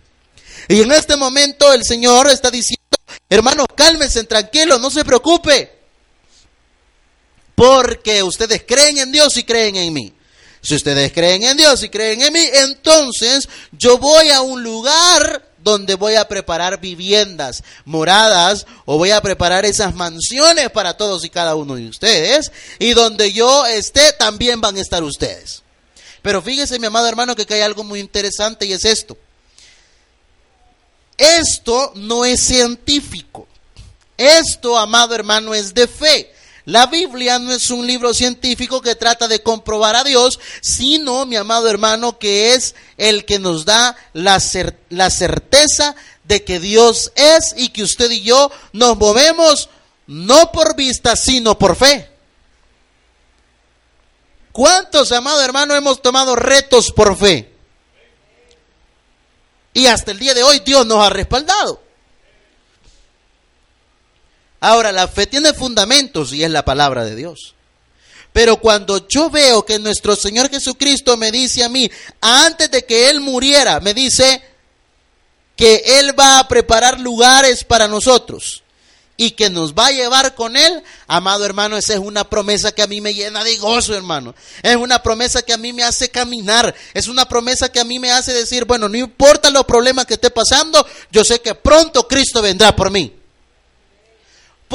Y 0.68 0.82
en 0.82 0.92
este 0.92 1.16
momento 1.16 1.72
el 1.74 1.84
Señor 1.84 2.28
está 2.28 2.50
diciendo, 2.50 2.82
hermanos, 3.30 3.66
cálmense, 3.76 4.24
tranquilos, 4.24 4.80
no 4.80 4.90
se 4.90 5.06
preocupe. 5.06 5.72
Porque 7.54 8.24
ustedes 8.24 8.64
creen 8.68 8.98
en 8.98 9.12
Dios 9.12 9.38
y 9.38 9.44
creen 9.44 9.76
en 9.76 9.94
mí. 9.94 10.14
Si 10.62 10.76
ustedes 10.76 11.12
creen 11.14 11.44
en 11.44 11.58
Dios 11.58 11.84
y 11.84 11.90
creen 11.90 12.22
en 12.24 12.34
mí, 12.34 12.44
entonces 12.54 13.48
yo 13.72 14.00
voy 14.00 14.30
a 14.30 14.42
un 14.42 14.64
lugar 14.64 15.48
donde 15.66 15.96
voy 15.96 16.14
a 16.14 16.28
preparar 16.28 16.80
viviendas, 16.80 17.64
moradas, 17.86 18.68
o 18.86 19.00
voy 19.00 19.10
a 19.10 19.20
preparar 19.20 19.66
esas 19.66 19.96
mansiones 19.96 20.70
para 20.70 20.96
todos 20.96 21.26
y 21.26 21.30
cada 21.32 21.56
uno 21.56 21.74
de 21.74 21.90
ustedes, 21.90 22.52
y 22.78 22.94
donde 22.94 23.34
yo 23.34 23.66
esté, 23.66 24.14
también 24.14 24.62
van 24.62 24.78
a 24.78 24.82
estar 24.82 25.04
ustedes. 25.04 25.64
Pero 26.22 26.44
fíjese, 26.44 26.78
mi 26.78 26.86
amado 26.86 27.08
hermano, 27.08 27.36
que 27.36 27.52
hay 27.52 27.62
algo 27.62 27.84
muy 27.84 28.00
interesante 28.00 28.68
y 28.68 28.74
es 28.74 28.86
esto. 28.86 29.18
Esto 31.18 31.94
no 31.96 32.26
es 32.26 32.44
científico. 32.44 33.48
Esto, 34.18 34.78
amado 34.78 35.16
hermano, 35.16 35.56
es 35.56 35.74
de 35.74 35.88
fe. 35.88 36.32
La 36.66 36.88
Biblia 36.88 37.38
no 37.38 37.54
es 37.54 37.70
un 37.70 37.86
libro 37.86 38.14
científico 38.14 38.82
que 38.82 38.96
trata 38.96 39.28
de 39.28 39.44
comprobar 39.44 39.96
a 39.96 40.04
Dios, 40.04 40.40
sino, 40.62 41.28
mi 41.28 41.36
amado 41.36 41.70
hermano, 41.70 42.18
que 42.18 42.56
es 42.56 42.74
el 42.98 43.26
que 43.26 43.38
nos 43.38 43.66
da 43.66 43.96
la, 44.14 44.42
la 44.90 45.10
certeza 45.12 45.96
de 46.24 46.44
que 46.44 46.60
Dios 46.60 47.12
es 47.16 47.54
y 47.56 47.70
que 47.70 47.84
usted 47.84 48.10
y 48.10 48.22
yo 48.22 48.52
nos 48.74 48.98
movemos 48.98 49.70
no 50.08 50.52
por 50.52 50.76
vista, 50.76 51.16
sino 51.16 51.58
por 51.58 51.76
fe. 51.76 52.10
¿Cuántos, 54.52 55.12
amado 55.12 55.42
hermano, 55.44 55.76
hemos 55.76 56.02
tomado 56.02 56.36
retos 56.36 56.92
por 56.92 57.16
fe? 57.16 57.54
Y 59.74 59.86
hasta 59.86 60.12
el 60.12 60.20
día 60.20 60.34
de 60.34 60.42
hoy 60.42 60.60
Dios 60.60 60.86
nos 60.88 61.06
ha 61.06 61.10
respaldado. 61.10 61.85
Ahora, 64.60 64.92
la 64.92 65.08
fe 65.08 65.28
tiene 65.28 65.54
fundamentos 65.54 66.34
y 66.34 66.44
es 66.44 66.50
la 66.50 66.66
palabra 66.66 67.06
de 67.06 67.16
Dios. 67.16 67.56
Pero 68.36 68.58
cuando 68.58 69.08
yo 69.08 69.30
veo 69.30 69.66
que 69.66 69.80
nuestro 69.80 70.14
Señor 70.16 70.50
Jesucristo 70.50 71.16
me 71.16 71.32
dice 71.32 71.64
a 71.64 71.70
mí, 71.70 71.90
antes 72.20 72.70
de 72.70 72.86
que 72.86 73.10
Él 73.10 73.22
muriera, 73.22 73.80
me 73.80 73.94
dice 73.94 74.42
que 75.56 75.84
Él 76.00 76.20
va 76.20 76.40
a 76.40 76.48
preparar 76.50 77.00
lugares 77.00 77.64
para 77.64 77.88
nosotros 77.88 78.64
y 79.16 79.32
que 79.32 79.50
nos 79.50 79.74
va 79.74 79.88
a 79.88 79.92
llevar 79.92 80.36
con 80.36 80.58
Él, 80.58 80.84
amado 81.08 81.46
hermano, 81.46 81.78
esa 81.78 81.94
es 81.94 82.00
una 82.00 82.30
promesa 82.30 82.74
que 82.74 82.82
a 82.82 82.88
mí 82.88 83.00
me 83.00 83.14
llena 83.14 83.42
de 83.42 83.56
gozo, 83.56 83.96
hermano. 83.96 84.36
Es 84.62 84.76
una 84.76 85.02
promesa 85.02 85.42
que 85.42 85.54
a 85.54 85.58
mí 85.58 85.72
me 85.72 85.84
hace 85.84 86.10
caminar. 86.10 86.76
Es 86.94 87.08
una 87.08 87.30
promesa 87.30 87.72
que 87.72 87.80
a 87.80 87.86
mí 87.86 88.00
me 88.00 88.12
hace 88.12 88.34
decir, 88.34 88.66
bueno, 88.66 88.90
no 88.90 88.98
importa 88.98 89.50
los 89.50 89.64
problemas 89.64 90.06
que 90.06 90.16
esté 90.16 90.30
pasando, 90.30 90.86
yo 91.10 91.24
sé 91.24 91.40
que 91.40 91.56
pronto 91.56 92.06
Cristo 92.08 92.42
vendrá 92.42 92.76
por 92.76 92.92
mí. 92.92 93.14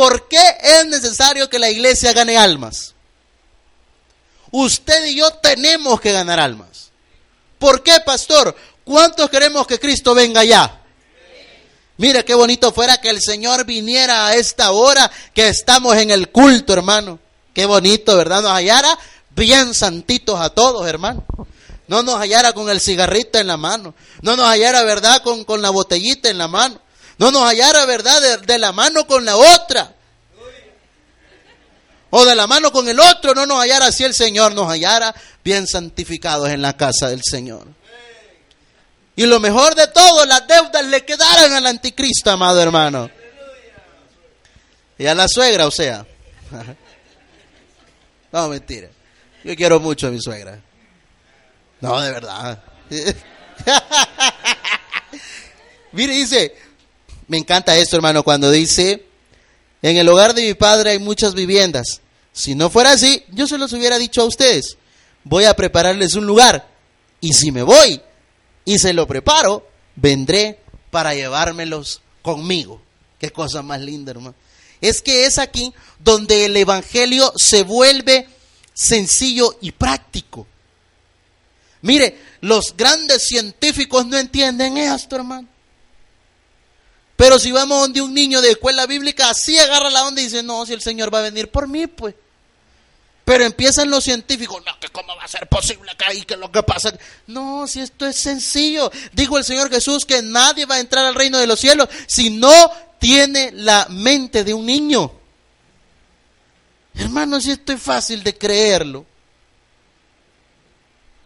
¿Por 0.01 0.29
qué 0.29 0.57
es 0.63 0.87
necesario 0.87 1.51
que 1.51 1.59
la 1.59 1.69
iglesia 1.69 2.15
gane 2.15 2.39
almas? 2.39 2.95
Usted 4.51 5.05
y 5.05 5.17
yo 5.17 5.31
tenemos 5.43 6.01
que 6.01 6.11
ganar 6.11 6.41
almas. 6.41 6.91
¿Por 7.59 7.83
qué, 7.83 8.01
pastor? 8.01 8.57
¿Cuántos 8.83 9.29
queremos 9.29 9.67
que 9.67 9.79
Cristo 9.79 10.15
venga 10.15 10.43
ya? 10.43 10.81
Mire 11.99 12.25
qué 12.25 12.33
bonito 12.33 12.73
fuera 12.73 12.97
que 12.97 13.11
el 13.11 13.21
Señor 13.21 13.67
viniera 13.67 14.29
a 14.29 14.37
esta 14.37 14.71
hora 14.73 15.11
que 15.35 15.49
estamos 15.49 15.95
en 15.99 16.11
el 16.11 16.31
culto, 16.31 16.73
hermano. 16.73 17.19
Qué 17.53 17.67
bonito, 17.67 18.17
¿verdad? 18.17 18.41
Nos 18.41 18.53
hallara 18.53 18.99
bien 19.37 19.75
santitos 19.75 20.41
a 20.41 20.49
todos, 20.49 20.89
hermano. 20.89 21.27
No 21.89 22.03
nos 22.03 22.19
hallara 22.19 22.55
con 22.55 22.71
el 22.71 22.81
cigarrito 22.81 23.39
en 23.39 23.49
la 23.49 23.59
mano. 23.59 23.95
No 24.23 24.35
nos 24.35 24.47
hallara, 24.47 24.83
¿verdad? 24.83 25.23
Con, 25.23 25.45
con 25.45 25.61
la 25.61 25.69
botellita 25.69 26.31
en 26.31 26.39
la 26.39 26.49
mano 26.49 26.81
no 27.21 27.31
nos 27.31 27.43
hallara, 27.43 27.85
¿verdad?, 27.85 28.41
de, 28.41 28.59
la 28.59 28.73
mano 28.73 29.07
con 29.07 29.27
la 29.27 29.37
otra. 29.37 29.93
O 32.09 32.25
de 32.25 32.35
la 32.35 32.47
mano 32.47 32.73
con 32.73 32.89
el 32.89 32.99
otro, 32.99 33.35
no 33.35 33.45
nos 33.45 33.61
hallara 33.61 33.89
así 33.89 34.05
el 34.05 34.15
Señor, 34.15 34.55
nos 34.55 34.67
hallara 34.71 35.15
bien 35.45 35.67
santificados 35.67 36.49
en 36.49 36.63
la 36.63 36.79
casa 36.79 37.11
del 37.11 37.21
Señor. 37.23 37.67
Y 39.17 39.27
lo 39.27 39.39
mejor 39.39 39.75
de 39.75 39.87
todo, 39.89 40.25
las 40.25 40.47
deudas 40.47 40.83
le 40.87 41.05
quedaran 41.05 41.53
al 41.53 41.67
anticristo, 41.67 42.31
amado 42.31 42.63
hermano. 42.63 43.11
Y 44.97 45.05
a 45.05 45.15
la 45.15 45.29
suegra, 45.29 45.67
o 45.67 45.71
sea. 45.71 46.07
No, 48.33 48.47
mentira. 48.47 48.89
Yo 49.43 49.57
quiero 49.57 49.81
mucho 49.81 50.07
a 50.07 50.11
mi 50.11 50.21
suegra. 50.21 50.61
No, 51.81 52.01
de 52.01 52.13
verdad. 52.13 52.63
Mire, 55.93 56.15
dice, 56.15 56.55
me 57.31 57.39
encanta 57.39 57.77
esto, 57.77 57.95
hermano, 57.95 58.25
cuando 58.25 58.51
dice, 58.51 59.05
en 59.83 59.97
el 59.97 60.09
hogar 60.09 60.35
de 60.35 60.43
mi 60.43 60.55
padre 60.55 60.91
hay 60.91 60.99
muchas 60.99 61.33
viviendas. 61.33 62.01
Si 62.33 62.57
no 62.57 62.71
fuera 62.71 62.91
así, 62.91 63.23
yo 63.31 63.47
se 63.47 63.57
los 63.57 63.73
hubiera 63.73 64.01
dicho 64.01 64.23
a 64.23 64.25
ustedes. 64.25 64.77
Voy 65.23 65.45
a 65.45 65.55
prepararles 65.55 66.15
un 66.15 66.27
lugar. 66.27 66.67
Y 67.21 67.33
si 67.35 67.53
me 67.53 67.63
voy 67.63 68.01
y 68.65 68.79
se 68.79 68.93
lo 68.93 69.07
preparo, 69.07 69.65
vendré 69.95 70.59
para 70.91 71.15
llevármelos 71.15 72.03
conmigo. 72.21 72.83
Qué 73.21 73.31
cosa 73.31 73.63
más 73.63 73.81
linda, 73.81 74.11
hermano. 74.11 74.35
Es 74.81 75.01
que 75.01 75.25
es 75.25 75.39
aquí 75.39 75.73
donde 76.01 76.47
el 76.47 76.57
Evangelio 76.57 77.33
se 77.37 77.63
vuelve 77.63 78.27
sencillo 78.75 79.57
y 79.61 79.71
práctico. 79.71 80.49
Mire, 81.83 82.19
los 82.41 82.75
grandes 82.77 83.23
científicos 83.23 84.05
no 84.07 84.19
entienden 84.19 84.79
esto, 84.79 85.15
hermano. 85.15 85.47
Pero 87.21 87.39
si 87.39 87.53
vamos 87.53 87.81
donde 87.81 88.01
un 88.01 88.15
niño 88.15 88.41
de 88.41 88.53
escuela 88.53 88.87
bíblica, 88.87 89.29
así 89.29 89.59
agarra 89.59 89.91
la 89.91 90.07
onda 90.07 90.23
y 90.23 90.25
dice, 90.25 90.43
no, 90.43 90.65
si 90.65 90.73
el 90.73 90.81
Señor 90.81 91.13
va 91.13 91.19
a 91.19 91.23
venir 91.25 91.51
por 91.51 91.69
mí, 91.69 91.87
pues. 91.87 92.15
Pero 93.27 93.45
empiezan 93.45 93.91
los 93.91 94.05
científicos, 94.05 94.63
no, 94.65 94.81
que 94.81 94.89
cómo 94.89 95.15
va 95.15 95.25
a 95.25 95.29
ser 95.29 95.47
posible 95.47 95.93
que 95.99 96.05
ahí, 96.07 96.23
que 96.23 96.39
lo 96.39 96.51
que 96.51 96.63
pasa. 96.63 96.95
No, 97.27 97.67
si 97.67 97.81
esto 97.81 98.07
es 98.07 98.17
sencillo. 98.17 98.91
Dijo 99.13 99.37
el 99.37 99.45
Señor 99.45 99.69
Jesús 99.69 100.07
que 100.07 100.23
nadie 100.23 100.65
va 100.65 100.77
a 100.77 100.81
entrar 100.81 101.05
al 101.05 101.15
reino 101.15 101.37
de 101.37 101.47
los 101.47 101.61
cielos 101.61 101.91
si 102.07 102.31
no 102.31 102.73
tiene 102.99 103.53
la 103.53 103.87
mente 103.91 104.43
de 104.43 104.55
un 104.55 104.65
niño. 104.65 105.13
Hermano, 106.95 107.39
si 107.39 107.51
esto 107.51 107.75
es 107.75 107.83
fácil 107.83 108.23
de 108.23 108.39
creerlo. 108.39 109.05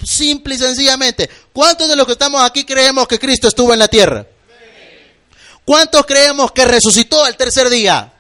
Simple 0.03 0.57
y 0.57 0.59
sencillamente, 0.59 1.31
¿cuántos 1.53 1.89
de 1.89 1.95
los 1.95 2.05
que 2.05 2.15
estamos 2.15 2.43
aquí 2.43 2.65
creemos 2.65 3.07
que 3.07 3.21
Cristo 3.21 3.47
estuvo 3.47 3.73
en 3.73 3.79
la 3.79 3.87
tierra? 3.87 4.27
¿Cuántos 5.65 6.05
creemos 6.05 6.53
que 6.53 6.65
resucitó 6.65 7.25
al 7.25 7.37
tercer 7.37 7.71
día? 7.71 8.15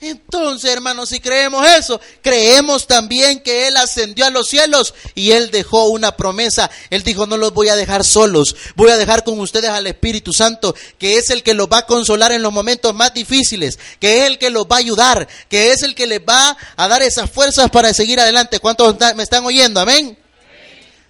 Entonces, 0.00 0.70
hermanos, 0.70 1.08
si 1.08 1.18
creemos 1.18 1.66
eso, 1.66 2.00
creemos 2.22 2.86
también 2.86 3.40
que 3.40 3.66
Él 3.66 3.76
ascendió 3.76 4.26
a 4.26 4.30
los 4.30 4.46
cielos 4.46 4.94
y 5.16 5.32
Él 5.32 5.50
dejó 5.50 5.88
una 5.88 6.16
promesa. 6.16 6.70
Él 6.90 7.02
dijo, 7.02 7.26
no 7.26 7.36
los 7.36 7.52
voy 7.52 7.68
a 7.68 7.74
dejar 7.74 8.04
solos, 8.04 8.54
voy 8.76 8.90
a 8.90 8.96
dejar 8.96 9.24
con 9.24 9.40
ustedes 9.40 9.70
al 9.70 9.88
Espíritu 9.88 10.32
Santo, 10.32 10.72
que 10.98 11.18
es 11.18 11.30
el 11.30 11.42
que 11.42 11.52
los 11.52 11.66
va 11.66 11.78
a 11.78 11.86
consolar 11.86 12.30
en 12.30 12.42
los 12.42 12.52
momentos 12.52 12.94
más 12.94 13.12
difíciles, 13.12 13.76
que 13.98 14.20
es 14.20 14.26
el 14.28 14.38
que 14.38 14.50
los 14.50 14.66
va 14.66 14.76
a 14.76 14.80
ayudar, 14.80 15.26
que 15.48 15.72
es 15.72 15.82
el 15.82 15.96
que 15.96 16.06
les 16.06 16.20
va 16.20 16.56
a 16.76 16.88
dar 16.88 17.02
esas 17.02 17.28
fuerzas 17.28 17.68
para 17.68 17.92
seguir 17.92 18.20
adelante. 18.20 18.60
¿Cuántos 18.60 18.94
me 19.16 19.24
están 19.24 19.44
oyendo? 19.44 19.80
Amén. 19.80 20.16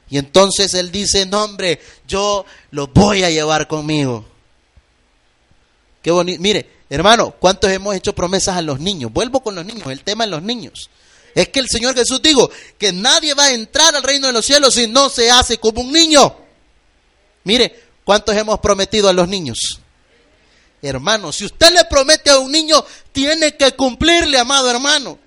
Y 0.08 0.16
entonces 0.16 0.72
Él 0.72 0.90
dice, 0.90 1.26
no 1.26 1.44
hombre, 1.44 1.78
yo 2.06 2.46
los 2.70 2.90
voy 2.94 3.22
a 3.22 3.28
llevar 3.28 3.68
conmigo. 3.68 4.24
Qué 6.02 6.10
bonito. 6.10 6.40
Mire, 6.40 6.78
Hermano, 6.90 7.32
¿cuántos 7.32 7.70
hemos 7.70 7.94
hecho 7.94 8.14
promesas 8.14 8.56
a 8.56 8.62
los 8.62 8.80
niños? 8.80 9.12
Vuelvo 9.12 9.40
con 9.40 9.54
los 9.54 9.64
niños, 9.64 9.86
el 9.88 10.02
tema 10.02 10.24
de 10.24 10.30
los 10.30 10.42
niños. 10.42 10.88
Es 11.34 11.50
que 11.50 11.60
el 11.60 11.68
Señor 11.68 11.94
Jesús 11.94 12.22
dijo 12.22 12.50
que 12.78 12.92
nadie 12.92 13.34
va 13.34 13.44
a 13.44 13.52
entrar 13.52 13.94
al 13.94 14.02
reino 14.02 14.26
de 14.26 14.32
los 14.32 14.46
cielos 14.46 14.74
si 14.74 14.86
no 14.86 15.10
se 15.10 15.30
hace 15.30 15.58
como 15.58 15.82
un 15.82 15.92
niño. 15.92 16.34
Mire, 17.44 17.88
¿cuántos 18.04 18.34
hemos 18.34 18.58
prometido 18.60 19.08
a 19.08 19.12
los 19.12 19.28
niños? 19.28 19.80
Hermano, 20.80 21.30
si 21.30 21.44
usted 21.44 21.72
le 21.72 21.84
promete 21.84 22.30
a 22.30 22.38
un 22.38 22.50
niño, 22.50 22.82
tiene 23.12 23.56
que 23.56 23.72
cumplirle, 23.72 24.38
amado 24.38 24.70
hermano. 24.70 25.18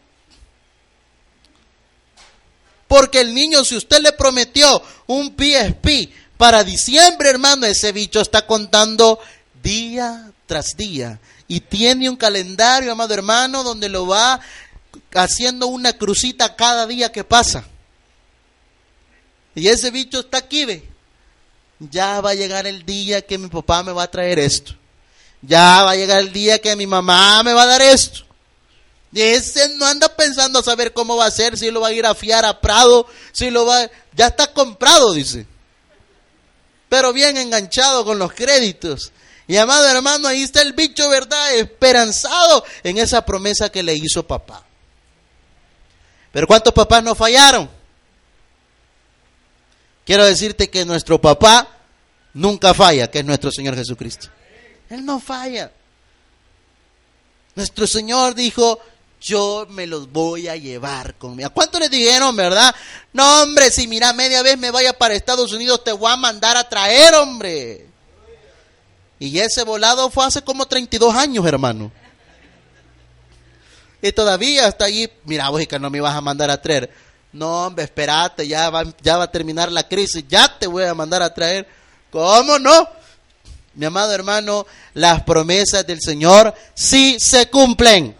Porque 2.87 3.21
el 3.21 3.33
niño, 3.33 3.63
si 3.63 3.75
usted 3.75 4.01
le 4.01 4.13
prometió 4.13 4.81
un 5.07 5.35
PSP 5.37 6.09
para 6.37 6.63
diciembre, 6.63 7.29
hermano, 7.29 7.67
ese 7.67 7.91
bicho 7.91 8.19
está 8.19 8.47
contando 8.47 9.19
día 9.61 10.30
tras 10.51 10.75
día 10.75 11.17
y 11.47 11.61
tiene 11.61 12.09
un 12.09 12.17
calendario, 12.17 12.91
amado 12.91 13.13
hermano, 13.13 13.63
donde 13.63 13.87
lo 13.87 14.05
va 14.05 14.41
haciendo 15.13 15.67
una 15.67 15.93
crucita 15.93 16.57
cada 16.57 16.85
día 16.87 17.09
que 17.09 17.23
pasa. 17.23 17.63
Y 19.55 19.69
ese 19.69 19.91
bicho 19.91 20.19
está 20.19 20.39
aquí, 20.39 20.65
ve. 20.65 20.83
Ya 21.79 22.19
va 22.19 22.31
a 22.31 22.33
llegar 22.33 22.67
el 22.67 22.85
día 22.85 23.21
que 23.21 23.37
mi 23.37 23.47
papá 23.47 23.81
me 23.81 23.93
va 23.93 24.03
a 24.03 24.11
traer 24.11 24.39
esto. 24.39 24.73
Ya 25.41 25.83
va 25.83 25.91
a 25.91 25.95
llegar 25.95 26.19
el 26.19 26.33
día 26.33 26.59
que 26.59 26.75
mi 26.75 26.85
mamá 26.85 27.41
me 27.43 27.53
va 27.53 27.63
a 27.63 27.67
dar 27.67 27.81
esto. 27.81 28.25
Y 29.13 29.21
ese 29.21 29.69
no 29.77 29.85
anda 29.85 30.13
pensando 30.13 30.59
a 30.59 30.63
saber 30.63 30.91
cómo 30.91 31.15
va 31.15 31.27
a 31.27 31.31
ser, 31.31 31.57
si 31.57 31.71
lo 31.71 31.79
va 31.79 31.87
a 31.87 31.93
ir 31.93 32.05
a 32.05 32.13
fiar 32.13 32.43
a 32.43 32.59
Prado, 32.59 33.07
si 33.31 33.49
lo 33.51 33.65
va... 33.65 33.89
Ya 34.13 34.27
está 34.27 34.51
comprado, 34.51 35.13
dice. 35.13 35.47
Pero 36.89 37.13
bien 37.13 37.37
enganchado 37.37 38.03
con 38.03 38.19
los 38.19 38.33
créditos. 38.33 39.13
Y 39.51 39.57
amado 39.57 39.85
hermano, 39.85 40.29
ahí 40.29 40.43
está 40.43 40.61
el 40.61 40.71
bicho, 40.71 41.09
¿verdad? 41.09 41.55
Esperanzado 41.55 42.63
en 42.83 42.97
esa 42.97 43.25
promesa 43.25 43.69
que 43.69 43.83
le 43.83 43.93
hizo 43.93 44.25
papá. 44.25 44.63
Pero 46.31 46.47
¿cuántos 46.47 46.73
papás 46.73 47.03
no 47.03 47.15
fallaron? 47.15 47.69
Quiero 50.05 50.23
decirte 50.23 50.69
que 50.69 50.85
nuestro 50.85 51.19
papá 51.19 51.67
nunca 52.33 52.73
falla, 52.73 53.11
que 53.11 53.19
es 53.19 53.25
nuestro 53.25 53.51
Señor 53.51 53.75
Jesucristo. 53.75 54.29
Él 54.89 55.03
no 55.03 55.19
falla. 55.19 55.69
Nuestro 57.53 57.87
Señor 57.87 58.33
dijo, 58.33 58.79
yo 59.19 59.67
me 59.69 59.85
los 59.85 60.09
voy 60.13 60.47
a 60.47 60.55
llevar 60.55 61.15
conmigo. 61.15 61.47
¿A 61.47 61.53
cuánto 61.53 61.77
le 61.77 61.89
dijeron, 61.89 62.33
verdad? 62.37 62.73
No, 63.11 63.43
hombre, 63.43 63.69
si 63.69 63.85
mira, 63.89 64.13
media 64.13 64.43
vez 64.43 64.57
me 64.57 64.71
vaya 64.71 64.97
para 64.97 65.13
Estados 65.13 65.51
Unidos, 65.51 65.83
te 65.83 65.91
voy 65.91 66.09
a 66.09 66.15
mandar 66.15 66.55
a 66.55 66.69
traer, 66.69 67.15
hombre. 67.15 67.90
Y 69.21 69.37
ese 69.37 69.61
volado 69.63 70.09
fue 70.09 70.25
hace 70.25 70.41
como 70.41 70.65
32 70.65 71.13
años, 71.13 71.45
hermano. 71.45 71.91
Y 74.01 74.11
todavía 74.13 74.67
está 74.67 74.85
ahí, 74.85 75.07
mira, 75.25 75.47
vos 75.49 75.63
que 75.67 75.77
no 75.77 75.91
me 75.91 76.01
vas 76.01 76.15
a 76.15 76.21
mandar 76.21 76.49
a 76.49 76.59
traer. 76.59 76.89
No, 77.31 77.67
hombre, 77.67 77.83
espérate, 77.83 78.47
ya 78.47 78.71
va, 78.71 78.83
ya 78.99 79.17
va 79.17 79.25
a 79.25 79.31
terminar 79.31 79.71
la 79.71 79.87
crisis, 79.87 80.25
ya 80.27 80.57
te 80.57 80.65
voy 80.65 80.85
a 80.85 80.95
mandar 80.95 81.21
a 81.21 81.31
traer. 81.31 81.67
¿Cómo 82.09 82.57
no? 82.57 82.89
Mi 83.75 83.85
amado 83.85 84.11
hermano, 84.11 84.65
las 84.95 85.21
promesas 85.21 85.85
del 85.85 86.01
Señor 86.01 86.55
sí 86.73 87.19
se 87.19 87.47
cumplen. 87.47 88.17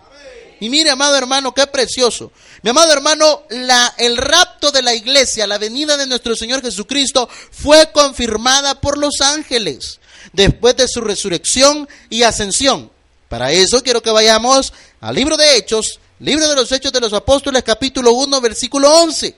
Y 0.60 0.70
mire, 0.70 0.92
amado 0.92 1.18
hermano, 1.18 1.52
qué 1.52 1.66
precioso. 1.66 2.32
Mi 2.62 2.70
amado 2.70 2.94
hermano, 2.94 3.42
la, 3.50 3.92
el 3.98 4.18
rapto 4.18 4.72
de 4.72 4.84
la 4.84 4.94
iglesia, 4.94 5.48
la 5.48 5.58
venida 5.58 5.98
de 5.98 6.06
nuestro 6.06 6.36
Señor 6.36 6.62
Jesucristo, 6.62 7.28
fue 7.50 7.92
confirmada 7.92 8.80
por 8.80 9.00
los 9.00 9.20
ángeles 9.22 9.98
después 10.34 10.76
de 10.76 10.88
su 10.88 11.02
resurrección 11.02 11.88
y 12.10 12.24
ascensión. 12.24 12.92
Para 13.30 13.52
eso 13.52 13.82
quiero 13.82 14.02
que 14.02 14.12
vayamos 14.12 14.74
al 15.00 15.16
libro 15.16 15.38
de 15.38 15.56
Hechos, 15.56 16.00
libro 16.20 16.48
de 16.50 16.56
los 16.56 16.72
Hechos 16.72 16.92
de 16.92 17.00
los 17.00 17.14
Apóstoles, 17.14 17.64
capítulo 17.64 18.12
1, 18.14 18.42
versículo 18.42 18.92
11. 19.04 19.36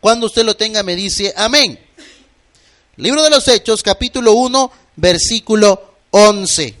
Cuando 0.00 0.26
usted 0.26 0.44
lo 0.44 0.56
tenga, 0.56 0.82
me 0.82 0.96
dice 0.96 1.34
amén. 1.36 1.78
Libro 2.96 3.22
de 3.22 3.30
los 3.30 3.46
Hechos, 3.48 3.82
capítulo 3.82 4.32
1, 4.32 4.72
versículo 4.96 5.96
11. 6.10 6.76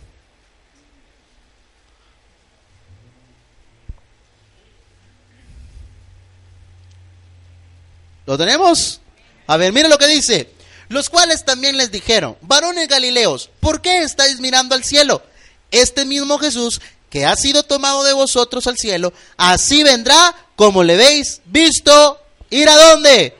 ¿Lo 8.26 8.36
tenemos? 8.36 9.00
A 9.46 9.56
ver, 9.56 9.72
mire 9.72 9.88
lo 9.88 9.98
que 9.98 10.08
dice 10.08 10.55
los 10.88 11.10
cuales 11.10 11.44
también 11.44 11.76
les 11.76 11.90
dijeron, 11.90 12.36
varones 12.42 12.88
galileos, 12.88 13.50
¿por 13.60 13.80
qué 13.80 14.02
estáis 14.02 14.40
mirando 14.40 14.74
al 14.74 14.84
cielo? 14.84 15.22
Este 15.70 16.04
mismo 16.04 16.38
Jesús 16.38 16.80
que 17.10 17.24
ha 17.24 17.34
sido 17.36 17.62
tomado 17.62 18.04
de 18.04 18.12
vosotros 18.12 18.66
al 18.66 18.76
cielo, 18.76 19.12
así 19.36 19.82
vendrá 19.82 20.34
como 20.54 20.82
le 20.82 20.96
veis 20.96 21.40
visto 21.46 22.20
ir 22.50 22.68
a 22.68 22.76
dónde. 22.76 23.34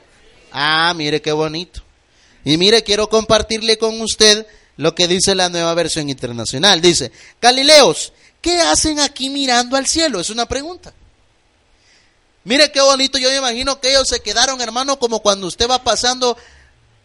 Ah, 0.53 0.93
mire 0.97 1.21
qué 1.21 1.33
bonito. 1.33 1.83
Y 2.45 2.57
mire, 2.57 2.83
quiero 2.85 3.09
compartirle 3.09 3.77
con 3.77 4.01
usted 4.01 4.47
lo 4.77 4.95
que 4.95 5.09
dice 5.09 5.35
la 5.35 5.49
nueva 5.49 5.75
versión 5.75 6.09
internacional. 6.09 6.81
Dice, 6.81 7.11
Galileos, 7.41 8.13
¿qué 8.41 8.61
hacen 8.61 9.01
aquí 9.01 9.31
mirando 9.31 9.77
al 9.77 9.87
cielo? 9.87 10.21
Es 10.21 10.31
una 10.31 10.47
pregunta. 10.47 10.93
Mire 12.45 12.71
qué 12.71 12.81
bonito, 12.81 13.19
yo 13.19 13.29
me 13.31 13.39
imagino 13.39 13.81
que 13.81 13.91
ellos 13.91 14.07
se 14.07 14.21
quedaron, 14.21 14.61
hermano, 14.61 15.01
como 15.01 15.21
cuando 15.21 15.49
usted 15.49 15.69
va 15.69 15.83
pasando 15.83 16.37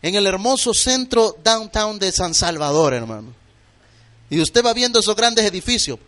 en 0.01 0.15
el 0.15 0.25
hermoso 0.25 0.73
centro 0.73 1.37
downtown 1.43 1.99
de 1.99 2.11
San 2.11 2.33
Salvador, 2.33 2.93
hermano. 2.93 3.33
Y 4.29 4.41
usted 4.41 4.65
va 4.65 4.73
viendo 4.73 4.99
esos 4.99 5.15
grandes 5.15 5.45
edificios. 5.45 5.99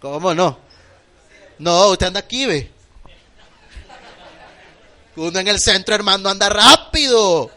¿Cómo 0.00 0.34
no? 0.34 0.58
No, 1.58 1.90
usted 1.90 2.06
anda 2.06 2.20
aquí, 2.20 2.46
ve. 2.46 2.70
Uno 5.14 5.38
en 5.38 5.48
el 5.48 5.60
centro, 5.60 5.94
hermano, 5.94 6.28
anda 6.28 6.48
rápido. 6.48 7.50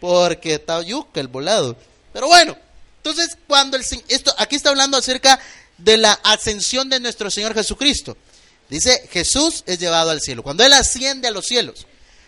Porque 0.00 0.54
está 0.54 0.82
yuca 0.82 1.20
el 1.20 1.28
volado. 1.28 1.76
Pero 2.12 2.28
bueno, 2.28 2.56
entonces 2.98 3.38
cuando 3.46 3.76
el 3.76 3.84
esto 4.08 4.34
aquí 4.36 4.56
está 4.56 4.70
hablando 4.70 4.96
acerca 4.96 5.40
de 5.78 5.96
la 5.96 6.12
ascensión 6.24 6.90
de 6.90 7.00
nuestro 7.00 7.30
Señor 7.30 7.54
Jesucristo. 7.54 8.16
Dice, 8.68 9.08
Jesús 9.10 9.62
es 9.66 9.78
llevado 9.78 10.10
al 10.10 10.20
cielo. 10.20 10.42
Cuando 10.42 10.64
Él 10.64 10.72
asciende 10.72 11.28
a 11.28 11.30
los 11.30 11.46
cielos. 11.46 11.86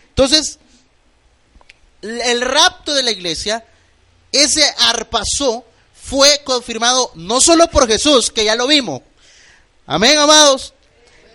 Entonces, 0.09 0.57
el 2.01 2.41
rapto 2.41 2.93
de 2.93 3.03
la 3.03 3.11
iglesia, 3.11 3.65
ese 4.31 4.63
arpasó, 4.79 5.65
fue 6.09 6.41
confirmado 6.43 7.11
no 7.15 7.39
solo 7.39 7.69
por 7.69 7.87
Jesús, 7.87 8.31
que 8.31 8.43
ya 8.43 8.55
lo 8.55 8.67
vimos. 8.67 9.01
Amén, 9.85 10.17
amados. 10.17 10.73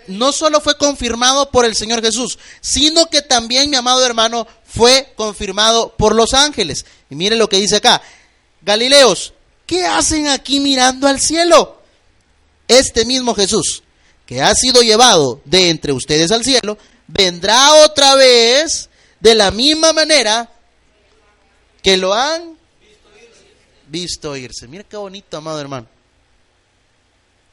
No 0.08 0.32
solo 0.32 0.60
fue 0.60 0.76
confirmado 0.76 1.50
por 1.50 1.64
el 1.64 1.76
Señor 1.76 2.02
Jesús, 2.02 2.38
sino 2.60 3.06
que 3.08 3.22
también, 3.22 3.70
mi 3.70 3.76
amado 3.76 4.04
hermano, 4.04 4.46
fue 4.64 5.12
confirmado 5.16 5.94
por 5.96 6.14
los 6.14 6.34
ángeles. 6.34 6.84
Y 7.08 7.14
mire 7.14 7.36
lo 7.36 7.48
que 7.48 7.58
dice 7.58 7.76
acá. 7.76 8.02
Galileos, 8.62 9.32
¿qué 9.66 9.86
hacen 9.86 10.28
aquí 10.28 10.60
mirando 10.60 11.06
al 11.06 11.20
cielo? 11.20 11.80
Este 12.66 13.04
mismo 13.04 13.34
Jesús, 13.34 13.82
que 14.26 14.42
ha 14.42 14.54
sido 14.54 14.82
llevado 14.82 15.40
de 15.44 15.70
entre 15.70 15.92
ustedes 15.92 16.32
al 16.32 16.44
cielo, 16.44 16.78
vendrá 17.06 17.74
otra 17.84 18.14
vez 18.16 18.88
de 19.20 19.34
la 19.34 19.50
misma 19.50 19.92
manera 19.92 20.50
que 21.84 21.98
lo 21.98 22.14
han 22.14 22.56
visto 23.88 24.34
irse. 24.34 24.66
Mira 24.66 24.84
qué 24.84 24.96
bonito, 24.96 25.36
amado 25.36 25.60
hermano. 25.60 25.86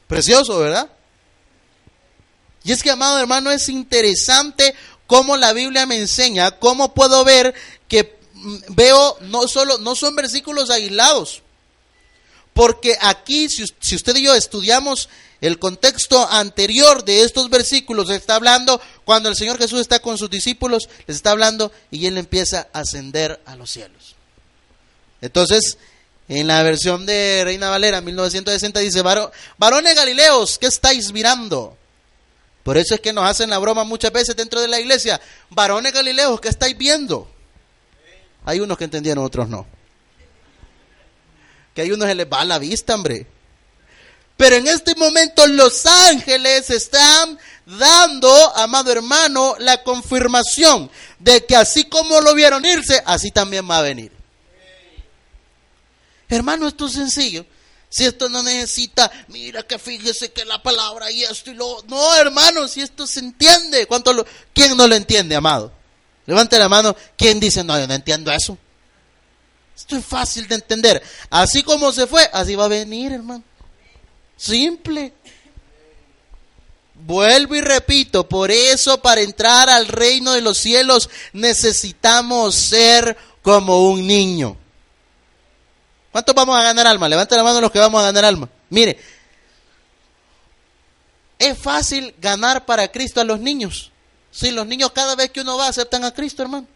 Precioso, 0.08 0.58
¿verdad? 0.58 0.90
Y 2.64 2.72
es 2.72 2.82
que, 2.82 2.90
amado 2.90 3.18
hermano, 3.20 3.50
es 3.50 3.68
interesante 3.68 4.74
cómo 5.06 5.36
la 5.36 5.52
Biblia 5.52 5.84
me 5.84 5.98
enseña, 5.98 6.52
cómo 6.52 6.94
puedo 6.94 7.22
ver 7.24 7.54
que 7.88 8.18
mm, 8.32 8.56
veo 8.70 9.18
no 9.20 9.46
solo, 9.46 9.76
no 9.76 9.94
son 9.94 10.16
versículos 10.16 10.70
aislados, 10.70 11.42
porque 12.54 12.96
aquí, 13.02 13.50
si, 13.50 13.64
si 13.80 13.96
usted 13.96 14.16
y 14.16 14.22
yo 14.22 14.34
estudiamos 14.34 15.10
el 15.42 15.58
contexto 15.58 16.26
anterior 16.30 17.04
de 17.04 17.22
estos 17.22 17.50
versículos, 17.50 18.08
está 18.08 18.36
hablando 18.36 18.80
cuando 19.04 19.28
el 19.28 19.36
Señor 19.36 19.58
Jesús 19.58 19.80
está 19.80 20.00
con 20.00 20.16
sus 20.16 20.30
discípulos, 20.30 20.88
les 21.06 21.16
está 21.16 21.32
hablando 21.32 21.70
y 21.90 22.06
él 22.06 22.16
empieza 22.16 22.68
a 22.72 22.80
ascender 22.80 23.42
a 23.44 23.56
los 23.56 23.70
cielos. 23.70 24.21
Entonces, 25.22 25.78
En 26.28 26.46
la 26.46 26.62
versión 26.62 27.04
de 27.04 27.42
Reina 27.44 27.68
Valera 27.68 28.00
1960 28.00 28.80
dice, 28.80 29.02
varones 29.58 29.94
Galileos, 29.94 30.56
¿qué 30.58 30.66
estáis 30.66 31.12
mirando? 31.12 31.76
Por 32.62 32.78
eso 32.78 32.94
es 32.94 33.00
que 33.00 33.12
nos 33.12 33.28
hacen 33.28 33.50
la 33.50 33.58
broma 33.58 33.84
muchas 33.84 34.12
veces 34.12 34.36
dentro 34.36 34.60
de 34.60 34.68
la 34.68 34.80
iglesia. 34.80 35.20
Varones 35.50 35.92
Galileos, 35.92 36.40
¿qué 36.40 36.48
estáis 36.48 36.78
viendo? 36.78 37.28
Hay 38.44 38.60
unos 38.60 38.78
que 38.78 38.84
entendieron, 38.84 39.24
otros 39.24 39.48
no. 39.48 39.66
Que 41.74 41.82
hay 41.82 41.90
unos 41.90 42.08
que 42.08 42.14
les 42.14 42.32
va 42.32 42.40
a 42.40 42.44
la 42.44 42.58
vista, 42.58 42.94
hombre. 42.94 43.26
Pero 44.36 44.56
en 44.56 44.68
este 44.68 44.94
momento 44.94 45.46
los 45.48 45.84
ángeles 45.84 46.70
están 46.70 47.38
dando, 47.66 48.56
amado 48.56 48.90
hermano, 48.90 49.56
la 49.58 49.82
confirmación 49.82 50.90
de 51.18 51.44
que 51.44 51.56
así 51.56 51.84
como 51.84 52.20
lo 52.20 52.34
vieron 52.34 52.64
irse, 52.64 53.02
así 53.04 53.32
también 53.32 53.68
va 53.68 53.78
a 53.78 53.82
venir. 53.82 54.21
Hermano, 56.32 56.66
esto 56.66 56.86
es 56.86 56.92
sencillo. 56.92 57.44
Si 57.90 58.06
esto 58.06 58.30
no 58.30 58.42
necesita, 58.42 59.10
mira 59.28 59.64
que 59.64 59.78
fíjese 59.78 60.32
que 60.32 60.46
la 60.46 60.62
palabra 60.62 61.10
y 61.10 61.22
esto 61.24 61.50
y 61.50 61.54
lo. 61.54 61.84
No, 61.88 62.16
hermano, 62.16 62.66
si 62.68 62.80
esto 62.80 63.06
se 63.06 63.20
entiende. 63.20 63.86
¿Cuánto 63.86 64.14
lo, 64.14 64.24
¿Quién 64.54 64.74
no 64.74 64.86
lo 64.86 64.94
entiende, 64.94 65.36
amado? 65.36 65.70
Levante 66.24 66.58
la 66.58 66.70
mano. 66.70 66.96
¿Quién 67.18 67.38
dice, 67.38 67.62
no, 67.62 67.78
yo 67.78 67.86
no 67.86 67.92
entiendo 67.92 68.32
eso? 68.32 68.56
Esto 69.76 69.94
es 69.98 70.06
fácil 70.06 70.48
de 70.48 70.54
entender. 70.54 71.02
Así 71.28 71.62
como 71.62 71.92
se 71.92 72.06
fue, 72.06 72.26
así 72.32 72.54
va 72.54 72.64
a 72.64 72.68
venir, 72.68 73.12
hermano. 73.12 73.44
Simple. 74.38 75.12
Vuelvo 76.94 77.56
y 77.56 77.60
repito, 77.60 78.26
por 78.26 78.50
eso 78.50 79.02
para 79.02 79.20
entrar 79.20 79.68
al 79.68 79.86
reino 79.86 80.32
de 80.32 80.40
los 80.40 80.56
cielos 80.56 81.10
necesitamos 81.34 82.54
ser 82.54 83.18
como 83.42 83.90
un 83.90 84.06
niño. 84.06 84.61
¿Cuántos 86.12 86.34
vamos 86.34 86.56
a 86.56 86.62
ganar 86.62 86.86
alma? 86.86 87.08
Levanta 87.08 87.36
la 87.36 87.42
mano 87.42 87.60
los 87.60 87.72
que 87.72 87.78
vamos 87.78 88.00
a 88.00 88.04
ganar 88.04 88.26
alma. 88.26 88.48
Mire, 88.68 88.98
es 91.38 91.58
fácil 91.58 92.14
ganar 92.20 92.66
para 92.66 92.92
Cristo 92.92 93.20
a 93.20 93.24
los 93.24 93.40
niños. 93.40 93.90
Si 94.30 94.50
los 94.50 94.66
niños 94.66 94.92
cada 94.92 95.16
vez 95.16 95.30
que 95.30 95.40
uno 95.40 95.56
va 95.56 95.68
aceptan 95.68 96.04
a 96.04 96.12
Cristo, 96.12 96.42
hermano. 96.42 96.66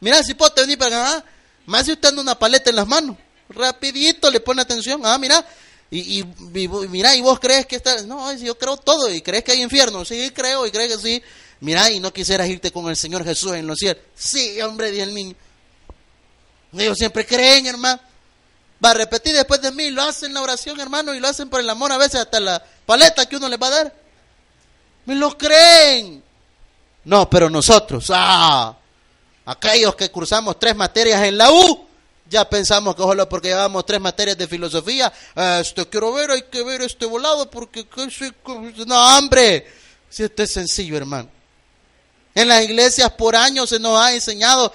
Mira, 0.00 0.22
si 0.24 0.34
puedo 0.34 0.52
venir 0.56 0.76
para 0.76 0.90
ganar, 0.90 1.24
más 1.64 1.86
si 1.86 1.92
usted 1.92 2.08
anda 2.08 2.22
una 2.22 2.38
paleta 2.38 2.70
en 2.70 2.76
las 2.76 2.88
manos. 2.88 3.16
Rapidito 3.48 4.30
le 4.30 4.40
pone 4.40 4.62
atención. 4.62 5.00
Ah, 5.04 5.16
mira, 5.16 5.46
y, 5.90 6.24
mira, 6.88 7.14
y 7.14 7.20
vos 7.20 7.38
crees 7.38 7.66
que 7.66 7.76
está, 7.76 8.02
no, 8.02 8.32
yo 8.34 8.58
creo 8.58 8.76
todo, 8.78 9.12
y 9.12 9.20
crees 9.20 9.44
que 9.44 9.52
hay 9.52 9.62
infierno, 9.62 10.04
sí, 10.04 10.30
creo, 10.34 10.66
y 10.66 10.70
crees 10.70 10.96
que 10.96 11.02
sí. 11.02 11.22
Mira, 11.60 11.90
y 11.90 12.00
no 12.00 12.12
quisieras 12.12 12.48
irte 12.48 12.72
con 12.72 12.88
el 12.88 12.96
Señor 12.96 13.24
Jesús 13.24 13.52
en 13.52 13.66
los 13.66 13.78
cielos. 13.78 14.02
Sí, 14.16 14.60
hombre, 14.62 14.90
dice 14.90 15.04
el 15.04 15.14
niño. 15.14 15.36
Ellos 16.72 16.98
siempre 16.98 17.26
creen, 17.26 17.66
hermano. 17.66 18.00
Va 18.84 18.90
a 18.90 18.94
repetir 18.94 19.34
después 19.34 19.60
de 19.60 19.70
mí, 19.70 19.90
lo 19.90 20.02
hacen 20.02 20.34
la 20.34 20.42
oración, 20.42 20.80
hermano, 20.80 21.14
y 21.14 21.20
lo 21.20 21.28
hacen 21.28 21.48
por 21.48 21.60
el 21.60 21.70
amor, 21.70 21.92
a 21.92 21.98
veces 21.98 22.20
hasta 22.20 22.40
la 22.40 22.64
paleta 22.84 23.26
que 23.26 23.36
uno 23.36 23.48
les 23.48 23.60
va 23.60 23.68
a 23.68 23.70
dar. 23.70 23.94
Me 25.06 25.14
lo 25.14 25.36
creen. 25.38 26.22
No, 27.04 27.28
pero 27.30 27.48
nosotros, 27.48 28.10
ah, 28.12 28.76
aquellos 29.44 29.94
que 29.94 30.10
cursamos 30.10 30.58
tres 30.58 30.74
materias 30.74 31.22
en 31.22 31.38
la 31.38 31.52
U, 31.52 31.86
ya 32.28 32.48
pensamos 32.48 32.96
que 32.96 33.02
solo 33.02 33.28
porque 33.28 33.48
llevamos 33.48 33.84
tres 33.84 34.00
materias 34.00 34.38
de 34.38 34.48
filosofía, 34.48 35.12
esto 35.60 35.88
quiero 35.88 36.12
ver, 36.12 36.30
hay 36.30 36.42
que 36.42 36.62
ver 36.64 36.82
este 36.82 37.06
volado, 37.06 37.50
porque, 37.50 37.86
no, 38.86 39.18
hombre, 39.18 39.66
si 40.08 40.24
esto 40.24 40.42
es 40.42 40.50
sencillo, 40.50 40.96
hermano. 40.96 41.28
En 42.34 42.48
las 42.48 42.62
iglesias 42.64 43.10
por 43.12 43.36
años 43.36 43.68
se 43.68 43.78
nos 43.78 44.00
ha 44.00 44.12
enseñado 44.12 44.72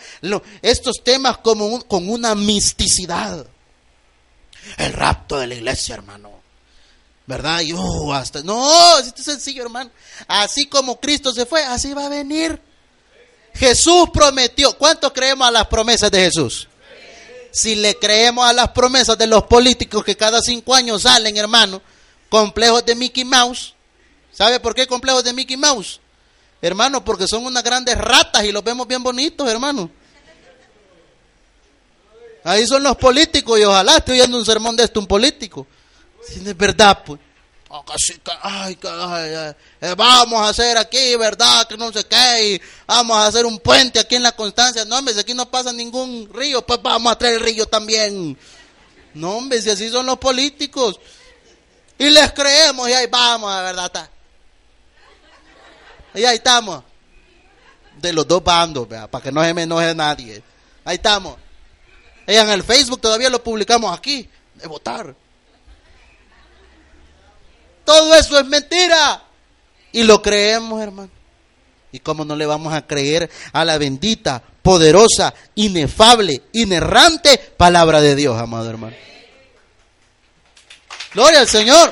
estos 0.61 1.03
temas 1.03 1.39
como 1.39 1.81
con 1.87 2.09
una 2.09 2.35
misticidad. 2.35 3.45
El 4.77 4.93
rapto 4.93 5.37
de 5.37 5.47
la 5.47 5.55
iglesia, 5.55 5.95
hermano. 5.95 6.31
¿Verdad? 7.25 7.61
Y, 7.61 7.73
uh, 7.73 8.13
hasta, 8.13 8.41
no, 8.41 8.99
esto 8.99 9.19
es 9.19 9.25
sencillo, 9.25 9.63
hermano. 9.63 9.91
Así 10.27 10.65
como 10.67 10.99
Cristo 10.99 11.33
se 11.33 11.45
fue, 11.45 11.63
así 11.63 11.93
va 11.93 12.05
a 12.05 12.09
venir. 12.09 12.61
Jesús 13.53 14.09
prometió. 14.13 14.77
¿Cuántos 14.77 15.11
creemos 15.11 15.47
a 15.47 15.51
las 15.51 15.67
promesas 15.67 16.11
de 16.11 16.19
Jesús? 16.21 16.67
Si 17.51 17.75
le 17.75 17.97
creemos 17.97 18.47
a 18.47 18.53
las 18.53 18.69
promesas 18.69 19.17
de 19.17 19.27
los 19.27 19.43
políticos 19.43 20.03
que 20.03 20.15
cada 20.15 20.41
cinco 20.41 20.75
años 20.75 21.01
salen, 21.01 21.35
hermano, 21.37 21.81
complejos 22.29 22.85
de 22.85 22.95
Mickey 22.95 23.25
Mouse. 23.25 23.73
¿Sabe 24.31 24.59
por 24.59 24.75
qué 24.75 24.85
complejos 24.85 25.23
de 25.23 25.33
Mickey 25.33 25.57
Mouse? 25.57 25.99
Hermano, 26.61 27.03
porque 27.03 27.27
son 27.27 27.45
unas 27.45 27.63
grandes 27.63 27.97
ratas 27.97 28.43
y 28.43 28.51
los 28.51 28.63
vemos 28.63 28.87
bien 28.87 29.03
bonitos, 29.03 29.47
hermano. 29.49 29.89
Ahí 32.43 32.65
son 32.65 32.81
los 32.81 32.95
políticos 32.95 33.59
y 33.59 33.63
ojalá 33.63 33.97
esté 33.97 34.13
oyendo 34.13 34.37
un 34.37 34.45
sermón 34.45 34.75
de 34.75 34.85
esto 34.85 34.99
un 34.99 35.07
político. 35.07 35.67
Si 36.25 36.39
es 36.39 36.57
verdad, 36.57 37.03
pues. 37.05 37.19
Oh, 37.69 37.83
ay, 38.41 38.77
eh, 39.81 39.93
vamos 39.97 40.39
a 40.39 40.49
hacer 40.49 40.77
aquí, 40.77 41.17
¿verdad? 41.17 41.67
Que 41.67 41.75
no 41.75 41.91
sé 41.91 42.05
qué. 42.05 42.61
vamos 42.85 43.17
a 43.17 43.27
hacer 43.27 43.45
un 43.45 43.59
puente 43.59 43.99
aquí 43.99 44.15
en 44.15 44.23
la 44.23 44.31
Constancia. 44.31 44.85
No, 44.85 44.97
hombre, 44.97 45.13
si 45.13 45.19
aquí 45.19 45.33
no 45.33 45.51
pasa 45.51 45.73
ningún 45.73 46.29
río, 46.33 46.65
pues 46.65 46.81
vamos 46.81 47.11
a 47.11 47.17
traer 47.17 47.35
el 47.35 47.41
río 47.41 47.65
también. 47.65 48.37
No, 49.13 49.37
hombre, 49.37 49.61
si 49.61 49.69
así 49.69 49.89
son 49.89 50.05
los 50.05 50.17
políticos. 50.17 50.97
Y 51.97 52.09
les 52.09 52.31
creemos 52.31 52.87
y 52.87 52.93
ahí 52.93 53.07
vamos, 53.07 53.53
de 53.53 53.61
verdad. 53.61 54.09
Y 56.17 56.25
ahí 56.25 56.37
estamos. 56.37 56.83
De 58.01 58.11
los 58.11 58.27
dos 58.27 58.43
bandos, 58.43 58.87
para 58.87 59.23
que 59.23 59.31
no 59.31 59.43
se 59.43 59.53
me 59.53 59.63
enoje 59.63 59.93
nadie. 59.93 60.41
Ahí 60.83 60.95
estamos. 60.95 61.37
Y 62.27 62.35
en 62.35 62.49
el 62.49 62.63
Facebook 62.63 62.99
todavía 62.99 63.29
lo 63.29 63.43
publicamos 63.43 63.97
aquí, 63.97 64.29
de 64.55 64.67
votar. 64.67 65.15
Todo 67.85 68.15
eso 68.15 68.39
es 68.39 68.45
mentira. 68.45 69.23
Y 69.91 70.03
lo 70.03 70.21
creemos, 70.21 70.81
hermano. 70.81 71.09
¿Y 71.91 71.99
cómo 71.99 72.25
no 72.25 72.35
le 72.35 72.45
vamos 72.45 72.73
a 72.73 72.85
creer 72.85 73.29
a 73.53 73.63
la 73.63 73.77
bendita, 73.77 74.43
poderosa, 74.61 75.33
inefable, 75.55 76.43
inerrante 76.51 77.37
palabra 77.37 78.01
de 78.01 78.15
Dios, 78.15 78.39
amado 78.39 78.69
hermano? 78.69 78.95
Gloria 81.13 81.39
al 81.39 81.47
Señor. 81.47 81.91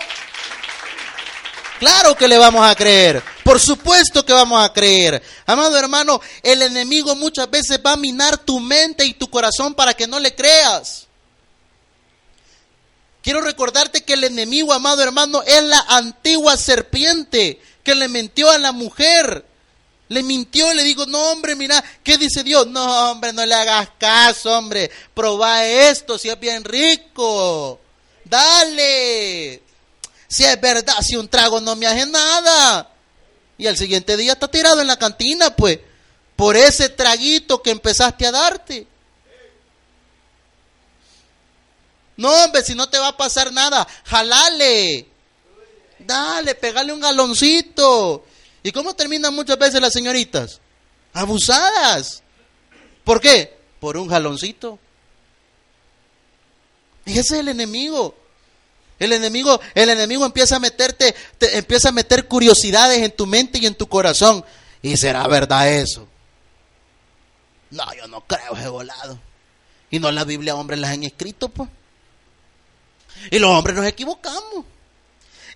Claro 1.80 2.16
que 2.16 2.28
le 2.28 2.38
vamos 2.38 2.66
a 2.66 2.76
creer. 2.76 3.35
Por 3.46 3.60
supuesto 3.60 4.26
que 4.26 4.34
vamos 4.34 4.60
a 4.66 4.74
creer. 4.74 5.22
Amado 5.46 5.78
hermano, 5.78 6.20
el 6.42 6.64
enemigo 6.64 7.14
muchas 7.14 7.48
veces 7.48 7.80
va 7.86 7.92
a 7.92 7.96
minar 7.96 8.40
tu 8.40 8.60
mente 8.60 9.06
y 9.06 9.14
tu 9.14 9.30
corazón 9.30 9.76
para 9.76 9.94
que 9.94 10.08
no 10.08 10.20
le 10.20 10.34
creas. 10.34 11.06
Quiero 13.22 13.42
recordarte 13.42 14.04
que 14.04 14.14
el 14.14 14.24
enemigo, 14.24 14.74
amado 14.74 15.04
hermano, 15.04 15.44
es 15.44 15.64
la 15.64 15.80
antigua 15.90 16.58
serpiente 16.58 17.62
que 17.84 17.94
le 17.94 18.08
mintió 18.08 18.50
a 18.50 18.58
la 18.58 18.72
mujer. 18.72 19.46
Le 20.08 20.24
mintió 20.24 20.74
le 20.74 20.82
digo, 20.82 21.06
no 21.06 21.20
hombre, 21.30 21.54
mira, 21.54 21.84
¿qué 22.04 22.18
dice 22.18 22.42
Dios? 22.42 22.66
No 22.66 23.12
hombre, 23.12 23.32
no 23.32 23.46
le 23.46 23.54
hagas 23.54 23.90
caso, 24.00 24.58
hombre. 24.58 24.90
Proba 25.14 25.64
esto, 25.68 26.18
si 26.18 26.30
es 26.30 26.40
bien 26.40 26.64
rico. 26.64 27.80
Dale. 28.24 29.62
Si 30.28 30.44
es 30.44 30.60
verdad, 30.60 30.96
si 31.04 31.16
un 31.16 31.28
trago 31.28 31.62
no 31.62 31.76
me 31.76 31.86
hace 31.86 32.08
nada. 32.08 32.90
Y 33.58 33.68
al 33.68 33.78
siguiente 33.78 34.18
día 34.18 34.34
está 34.34 34.48
tirado 34.48 34.82
en 34.82 34.88
la 34.88 34.98
cantina, 34.98 35.56
pues, 35.56 35.80
por 36.36 36.58
ese 36.58 36.90
traguito 36.90 37.62
que 37.62 37.72
empezaste 37.72 38.28
a 38.28 38.32
darte. 38.32 38.88
No, 42.18 42.32
hombre, 42.44 42.64
si 42.64 42.76
no 42.76 42.90
te 42.90 42.98
va 42.98 43.10
a 43.10 43.18
pasar 43.18 43.52
nada, 43.52 43.88
jalale. 44.06 45.08
Dale, 46.00 46.56
pegale 46.56 46.94
un 46.94 47.00
galoncito. 47.00 48.26
¿Y 48.64 48.72
cómo 48.72 48.96
terminan 48.96 49.34
muchas 49.34 49.58
veces 49.58 49.82
las 49.82 49.94
señoritas? 49.94 50.60
Abusadas. 51.14 52.24
¿Por 53.04 53.22
qué? 53.22 53.58
Por 53.80 53.98
un 53.98 54.10
jaloncito. 54.10 54.80
Y 57.06 57.12
ese 57.12 57.36
es 57.36 57.40
el 57.42 57.50
enemigo. 57.50 58.16
El 59.00 59.12
enemigo, 59.12 59.60
el 59.74 59.90
enemigo 59.90 60.26
empieza 60.26 60.56
a 60.56 60.60
meterte, 60.60 61.14
empieza 61.40 61.90
a 61.90 61.92
meter 61.92 62.28
curiosidades 62.28 63.00
en 63.00 63.12
tu 63.12 63.26
mente 63.26 63.60
y 63.60 63.66
en 63.66 63.76
tu 63.76 63.88
corazón. 63.88 64.44
¿Y 64.82 64.96
será 64.98 65.28
verdad 65.28 65.70
eso? 65.70 66.08
No, 67.72 67.84
yo 67.96 68.08
no 68.08 68.22
creo 68.22 68.56
ese 68.56 68.70
volado. 68.70 69.20
Y 69.90 70.00
no 70.00 70.12
la 70.12 70.24
Biblia, 70.24 70.56
hombres, 70.56 70.80
las 70.80 70.92
han 70.92 71.04
escrito, 71.04 71.50
pues. 71.50 71.70
Y 73.32 73.40
los 73.40 73.50
hombres 73.50 73.76
nos 73.76 73.86
equivocamos. 73.86 74.66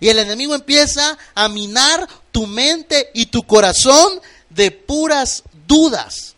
Y 0.00 0.08
el 0.08 0.18
enemigo 0.18 0.54
empieza 0.54 1.16
a 1.34 1.48
minar 1.48 2.08
tu 2.32 2.46
mente 2.46 3.10
y 3.14 3.26
tu 3.26 3.46
corazón 3.46 4.20
de 4.48 4.70
puras 4.70 5.44
dudas. 5.66 6.34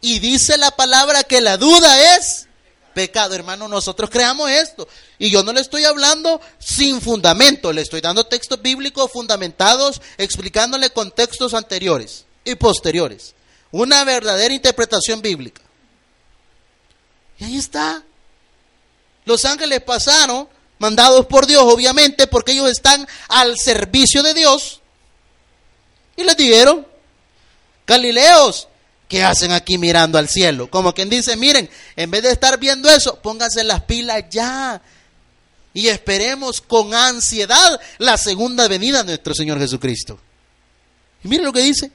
Y 0.00 0.18
dice 0.18 0.58
la 0.58 0.70
palabra 0.70 1.24
que 1.24 1.40
la 1.40 1.56
duda 1.56 2.16
es 2.16 2.45
pecado. 2.96 3.34
Hermano, 3.34 3.68
nosotros 3.68 4.08
creamos 4.08 4.50
esto. 4.50 4.88
Y 5.18 5.28
yo 5.28 5.42
no 5.42 5.52
le 5.52 5.60
estoy 5.60 5.84
hablando 5.84 6.40
sin 6.58 7.02
fundamento, 7.02 7.70
le 7.70 7.82
estoy 7.82 8.00
dando 8.00 8.24
textos 8.24 8.62
bíblicos 8.62 9.12
fundamentados, 9.12 10.00
explicándole 10.16 10.88
contextos 10.88 11.52
anteriores 11.52 12.24
y 12.42 12.54
posteriores. 12.54 13.34
Una 13.70 14.02
verdadera 14.04 14.54
interpretación 14.54 15.20
bíblica. 15.20 15.60
Y 17.38 17.44
ahí 17.44 17.58
está. 17.58 18.02
Los 19.26 19.44
ángeles 19.44 19.82
pasaron, 19.82 20.48
mandados 20.78 21.26
por 21.26 21.46
Dios, 21.46 21.64
obviamente, 21.66 22.26
porque 22.26 22.52
ellos 22.52 22.70
están 22.70 23.06
al 23.28 23.58
servicio 23.58 24.22
de 24.22 24.32
Dios. 24.32 24.80
Y 26.16 26.24
les 26.24 26.36
dijeron, 26.38 26.86
Galileos, 27.86 28.68
¿qué 29.08 29.22
hacen 29.22 29.52
aquí 29.52 29.78
mirando 29.78 30.18
al 30.18 30.28
cielo? 30.28 30.70
Como 30.70 30.92
quien 30.92 31.08
dice, 31.08 31.36
miren, 31.36 31.68
en 31.94 32.10
vez 32.10 32.22
de 32.22 32.30
estar 32.30 32.58
viendo 32.58 32.88
eso, 32.88 33.20
pónganse 33.20 33.64
las 33.64 33.82
pilas 33.82 34.24
ya. 34.30 34.80
Y 35.74 35.88
esperemos 35.88 36.60
con 36.60 36.94
ansiedad 36.94 37.80
la 37.98 38.16
segunda 38.16 38.66
venida 38.68 39.02
de 39.02 39.08
nuestro 39.12 39.34
Señor 39.34 39.58
Jesucristo. 39.58 40.18
Y 41.22 41.28
miren 41.28 41.46
lo 41.46 41.52
que 41.52 41.62
dice. 41.62 41.90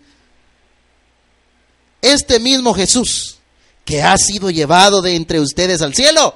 Este 2.02 2.40
mismo 2.40 2.74
Jesús, 2.74 3.38
que 3.86 4.02
ha 4.02 4.18
sido 4.18 4.50
llevado 4.50 5.02
de 5.02 5.16
entre 5.16 5.40
ustedes 5.40 5.82
al 5.82 5.94
cielo, 5.94 6.36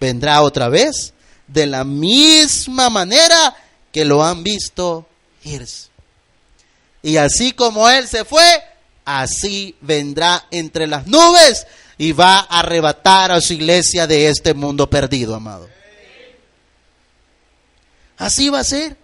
vendrá 0.00 0.42
otra 0.42 0.68
vez 0.68 1.12
de 1.46 1.66
la 1.66 1.84
misma 1.84 2.90
manera 2.90 3.54
que 3.92 4.04
lo 4.04 4.24
han 4.24 4.42
visto 4.42 5.06
irse. 5.44 5.88
Y 7.02 7.16
así 7.18 7.52
como 7.52 7.88
Él 7.88 8.08
se 8.08 8.24
fue, 8.24 8.42
así 9.04 9.76
vendrá 9.80 10.46
entre 10.50 10.86
las 10.86 11.06
nubes 11.06 11.66
y 11.98 12.12
va 12.12 12.38
a 12.38 12.60
arrebatar 12.60 13.32
a 13.32 13.40
su 13.40 13.52
iglesia 13.52 14.06
de 14.06 14.28
este 14.28 14.54
mundo 14.54 14.88
perdido, 14.88 15.34
amado. 15.34 15.68
Así 18.16 18.48
va 18.48 18.60
a 18.60 18.64
ser. 18.64 18.96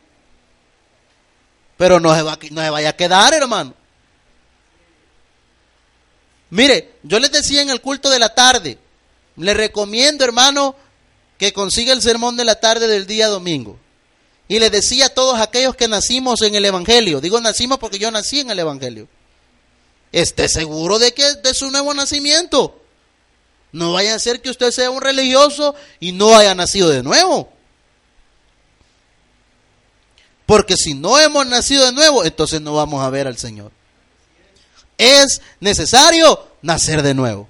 Pero 1.77 1.99
no 1.99 2.15
se, 2.15 2.23
va, 2.23 2.39
no 2.51 2.61
se 2.61 2.71
vaya 2.71 2.91
a 2.91 2.97
quedar, 2.97 3.33
hermano. 3.35 3.75
Mire, 6.51 6.95
yo 7.03 7.19
les 7.19 7.31
decía 7.31 7.63
en 7.63 7.71
el 7.71 7.81
culto 7.81 8.11
de 8.11 8.19
la 8.19 8.35
tarde, 8.35 8.77
le 9.37 9.55
recomiendo, 9.55 10.25
hermano, 10.25 10.75
que 11.39 11.53
consiga 11.53 11.93
el 11.93 12.03
sermón 12.03 12.37
de 12.37 12.45
la 12.45 12.61
tarde 12.61 12.87
del 12.87 13.07
día 13.07 13.29
domingo. 13.29 13.79
Y 14.49 14.59
le 14.59 14.69
decía 14.69 15.07
a 15.07 15.09
todos 15.11 15.41
aquellos 15.41 15.77
que 15.77 15.87
nacimos 15.87 16.43
en 16.43 16.57
el 16.57 16.65
Evangelio, 16.65 17.21
digo 17.21 17.41
nacimos 17.41 17.79
porque 17.79 18.01
yo 18.01 18.11
nací 18.11 18.41
en 18.41 18.51
el 18.51 18.59
Evangelio, 18.59 19.09
esté 20.12 20.49
seguro 20.49 20.99
de 20.99 21.12
que 21.12 21.35
de 21.37 21.55
su 21.55 21.70
nuevo 21.70 21.94
nacimiento. 21.94 22.81
No 23.73 23.92
vaya 23.92 24.14
a 24.14 24.18
ser 24.18 24.42
que 24.42 24.51
usted 24.51 24.70
sea 24.73 24.90
un 24.90 25.01
religioso 25.01 25.75
y 26.01 26.12
no 26.12 26.37
haya 26.37 26.55
nacido 26.55 26.88
de 26.88 27.03
nuevo. 27.03 27.53
Porque 30.46 30.77
si 30.77 30.94
no 30.94 31.18
hemos 31.18 31.46
nacido 31.46 31.87
de 31.87 31.92
nuevo, 31.92 32.25
entonces 32.25 32.61
no 32.61 32.75
vamos 32.75 33.05
a 33.05 33.11
ver 33.11 33.29
al 33.29 33.38
Señor 33.38 33.70
es 35.01 35.40
necesario 35.61 36.46
nacer 36.61 37.03
de 37.03 37.14
nuevo. 37.14 37.49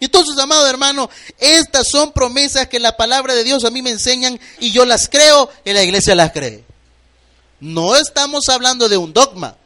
Entonces, 0.00 0.38
amado 0.38 0.66
hermano, 0.66 1.10
estas 1.38 1.88
son 1.88 2.12
promesas 2.12 2.68
que 2.68 2.78
la 2.78 2.96
palabra 2.96 3.34
de 3.34 3.44
Dios 3.44 3.64
a 3.64 3.70
mí 3.70 3.82
me 3.82 3.90
enseñan 3.90 4.40
y 4.58 4.70
yo 4.70 4.86
las 4.86 5.08
creo 5.08 5.50
y 5.64 5.72
la 5.72 5.82
iglesia 5.82 6.14
las 6.14 6.32
cree. 6.32 6.64
No 7.60 7.94
estamos 7.94 8.48
hablando 8.48 8.88
de 8.88 8.96
un 8.96 9.12
dogma. 9.12 9.56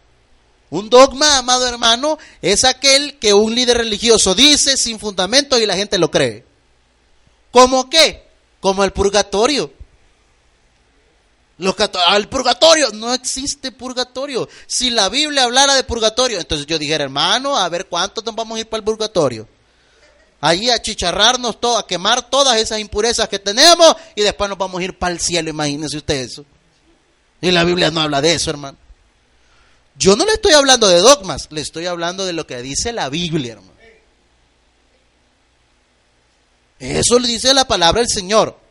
Un 0.73 0.89
dogma, 0.89 1.37
amado 1.37 1.69
hermano, 1.69 2.19
es 2.41 2.65
aquel 2.65 3.19
que 3.19 3.35
un 3.35 3.55
líder 3.55 3.77
religioso 3.77 4.35
dice 4.35 4.79
sin 4.79 4.99
fundamento 4.99 5.59
y 5.59 5.67
la 5.67 5.77
gente 5.77 5.99
lo 5.99 6.11
cree. 6.11 6.47
¿Cómo 7.51 7.91
qué? 7.91 8.27
Como 8.59 8.83
el 8.83 8.91
purgatorio. 8.91 9.71
Al 12.07 12.27
purgatorio, 12.31 12.89
no 12.95 13.13
existe 13.13 13.71
purgatorio. 13.71 14.49
Si 14.67 14.89
la 14.89 15.11
Biblia 15.11 15.45
hablara 15.45 15.75
de 15.75 15.85
purgatorio, 15.85 16.41
entonces 16.41 16.67
yo 16.67 16.79
dijera, 16.79 17.05
hermano, 17.05 17.55
a 17.55 17.69
ver 17.69 17.85
cuántos 17.85 18.25
nos 18.25 18.35
vamos 18.35 18.57
a 18.57 18.61
ir 18.61 18.67
para 18.67 18.79
el 18.79 18.85
purgatorio. 18.85 19.47
Allí 20.41 20.71
a 20.71 20.81
chicharrarnos 20.81 21.61
todo, 21.61 21.77
a 21.77 21.87
quemar 21.87 22.31
todas 22.31 22.57
esas 22.57 22.79
impurezas 22.79 23.29
que 23.29 23.39
tenemos 23.39 23.95
y 24.15 24.23
después 24.23 24.49
nos 24.49 24.57
vamos 24.57 24.81
a 24.81 24.85
ir 24.85 24.99
para 24.99 25.13
el 25.13 25.21
cielo, 25.21 25.51
imagínense 25.51 25.99
usted 25.99 26.15
eso. 26.15 26.47
Y 27.43 27.51
la 27.51 27.63
Biblia 27.63 27.91
no 27.91 28.01
habla 28.01 28.23
de 28.23 28.33
eso, 28.33 28.49
hermano. 28.49 28.79
Yo 29.97 30.17
no 30.17 30.25
le 30.25 30.33
estoy 30.33 30.53
hablando 30.53 30.89
de 30.89 30.99
dogmas, 30.99 31.49
le 31.51 31.61
estoy 31.61 31.87
hablando 31.87 32.25
de 32.25 32.33
lo 32.33 32.47
que 32.47 32.63
dice 32.63 32.93
la 32.93 33.09
Biblia, 33.09 33.53
hermano. 33.53 33.73
Eso 36.79 37.19
le 37.19 37.29
dice 37.29 37.55
la 37.55 37.67
palabra 37.67 38.01
del 38.01 38.09
Señor 38.09 38.63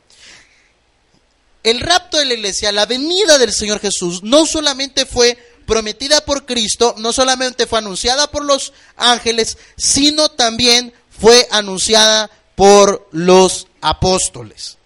el 1.64 1.80
rapto 1.80 2.18
de 2.18 2.26
la 2.26 2.34
iglesia, 2.34 2.72
la 2.72 2.86
venida 2.86 3.38
del 3.38 3.54
Señor 3.54 3.80
Jesús, 3.80 4.24
no 4.24 4.46
solamente 4.46 5.06
fue 5.06 5.38
prometida 5.66 6.26
por 6.26 6.46
Cristo, 6.46 6.96
no 6.98 7.14
solamente 7.14 7.68
fue 7.68 7.80
anunciada 7.80 8.30
por 8.32 8.44
los 8.44 8.74
ángeles, 8.96 9.58
sino 9.78 10.30
también 10.30 10.94
fue 11.10 11.48
anunciada 11.52 12.32
por 12.56 13.08
los 13.12 13.68
apóstoles. 13.82 14.78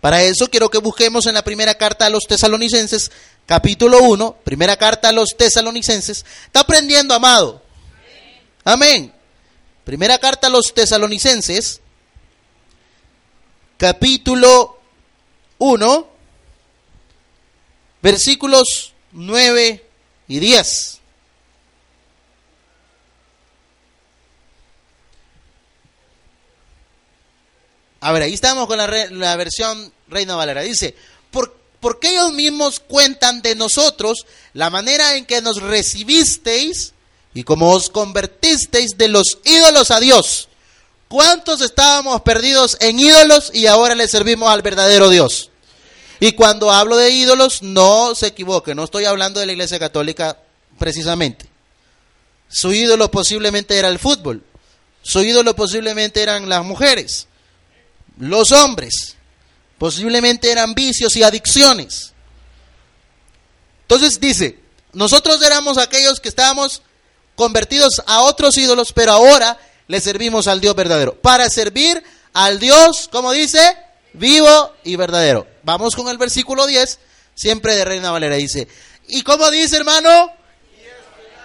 Para 0.00 0.22
eso 0.22 0.48
quiero 0.48 0.70
que 0.70 0.78
busquemos 0.78 1.26
en 1.26 1.34
la 1.34 1.44
primera 1.44 1.74
carta 1.74 2.06
a 2.06 2.10
los 2.10 2.24
tesalonicenses, 2.26 3.10
capítulo 3.46 4.02
1, 4.02 4.38
primera 4.44 4.76
carta 4.76 5.08
a 5.08 5.12
los 5.12 5.36
tesalonicenses. 5.36 6.26
¿Está 6.44 6.60
aprendiendo, 6.60 7.14
amado? 7.14 7.62
Amén. 8.64 9.12
Primera 9.84 10.18
carta 10.18 10.48
a 10.48 10.50
los 10.50 10.74
tesalonicenses, 10.74 11.80
capítulo 13.78 14.80
1, 15.58 16.08
versículos 18.02 18.92
9 19.12 19.86
y 20.26 20.38
10. 20.40 21.00
A 28.00 28.12
ver, 28.12 28.22
ahí 28.22 28.34
estamos 28.34 28.66
con 28.66 28.78
la, 28.78 28.86
la 28.86 29.36
versión 29.36 29.92
Reina 30.08 30.34
Valera. 30.34 30.62
Dice, 30.62 30.94
¿por, 31.30 31.56
porque 31.86 32.10
ellos 32.10 32.32
mismos 32.32 32.80
cuentan 32.80 33.42
de 33.42 33.54
nosotros 33.54 34.26
la 34.54 34.70
manera 34.70 35.14
en 35.14 35.24
que 35.24 35.40
nos 35.40 35.62
recibisteis 35.62 36.94
y 37.32 37.44
como 37.44 37.70
os 37.70 37.90
convertisteis 37.90 38.98
de 38.98 39.06
los 39.06 39.38
ídolos 39.44 39.92
a 39.92 40.00
Dios? 40.00 40.48
¿Cuántos 41.06 41.60
estábamos 41.60 42.22
perdidos 42.22 42.76
en 42.80 42.98
ídolos 42.98 43.52
y 43.54 43.66
ahora 43.66 43.94
le 43.94 44.08
servimos 44.08 44.50
al 44.50 44.62
verdadero 44.62 45.10
Dios? 45.10 45.50
Y 46.18 46.32
cuando 46.32 46.72
hablo 46.72 46.96
de 46.96 47.10
ídolos, 47.10 47.62
no 47.62 48.16
se 48.16 48.26
equivoque, 48.26 48.74
no 48.74 48.82
estoy 48.82 49.04
hablando 49.04 49.38
de 49.38 49.46
la 49.46 49.52
Iglesia 49.52 49.78
Católica 49.78 50.36
precisamente. 50.80 51.46
Su 52.48 52.72
ídolo 52.72 53.12
posiblemente 53.12 53.78
era 53.78 53.86
el 53.86 54.00
fútbol, 54.00 54.42
su 55.02 55.22
ídolo 55.22 55.54
posiblemente 55.54 56.20
eran 56.20 56.48
las 56.48 56.64
mujeres, 56.64 57.28
los 58.18 58.50
hombres, 58.50 59.16
posiblemente 59.78 60.50
eran 60.50 60.74
vicios 60.74 61.16
y 61.16 61.22
adicciones. 61.22 62.12
Entonces 63.82 64.18
dice, 64.18 64.58
nosotros 64.92 65.40
éramos 65.42 65.78
aquellos 65.78 66.20
que 66.20 66.28
estábamos 66.28 66.82
convertidos 67.34 68.02
a 68.06 68.22
otros 68.22 68.56
ídolos, 68.56 68.92
pero 68.92 69.12
ahora 69.12 69.58
le 69.86 70.00
servimos 70.00 70.48
al 70.48 70.60
Dios 70.60 70.74
verdadero. 70.74 71.20
Para 71.20 71.48
servir 71.48 72.02
al 72.32 72.58
Dios, 72.58 73.08
como 73.12 73.32
dice, 73.32 73.76
vivo 74.14 74.74
y 74.84 74.96
verdadero. 74.96 75.46
Vamos 75.62 75.94
con 75.94 76.08
el 76.08 76.18
versículo 76.18 76.66
10, 76.66 76.98
siempre 77.34 77.76
de 77.76 77.84
Reina 77.84 78.10
Valera. 78.10 78.36
Dice, 78.36 78.66
¿y 79.08 79.22
cómo 79.22 79.50
dice 79.50 79.76
hermano? 79.76 80.32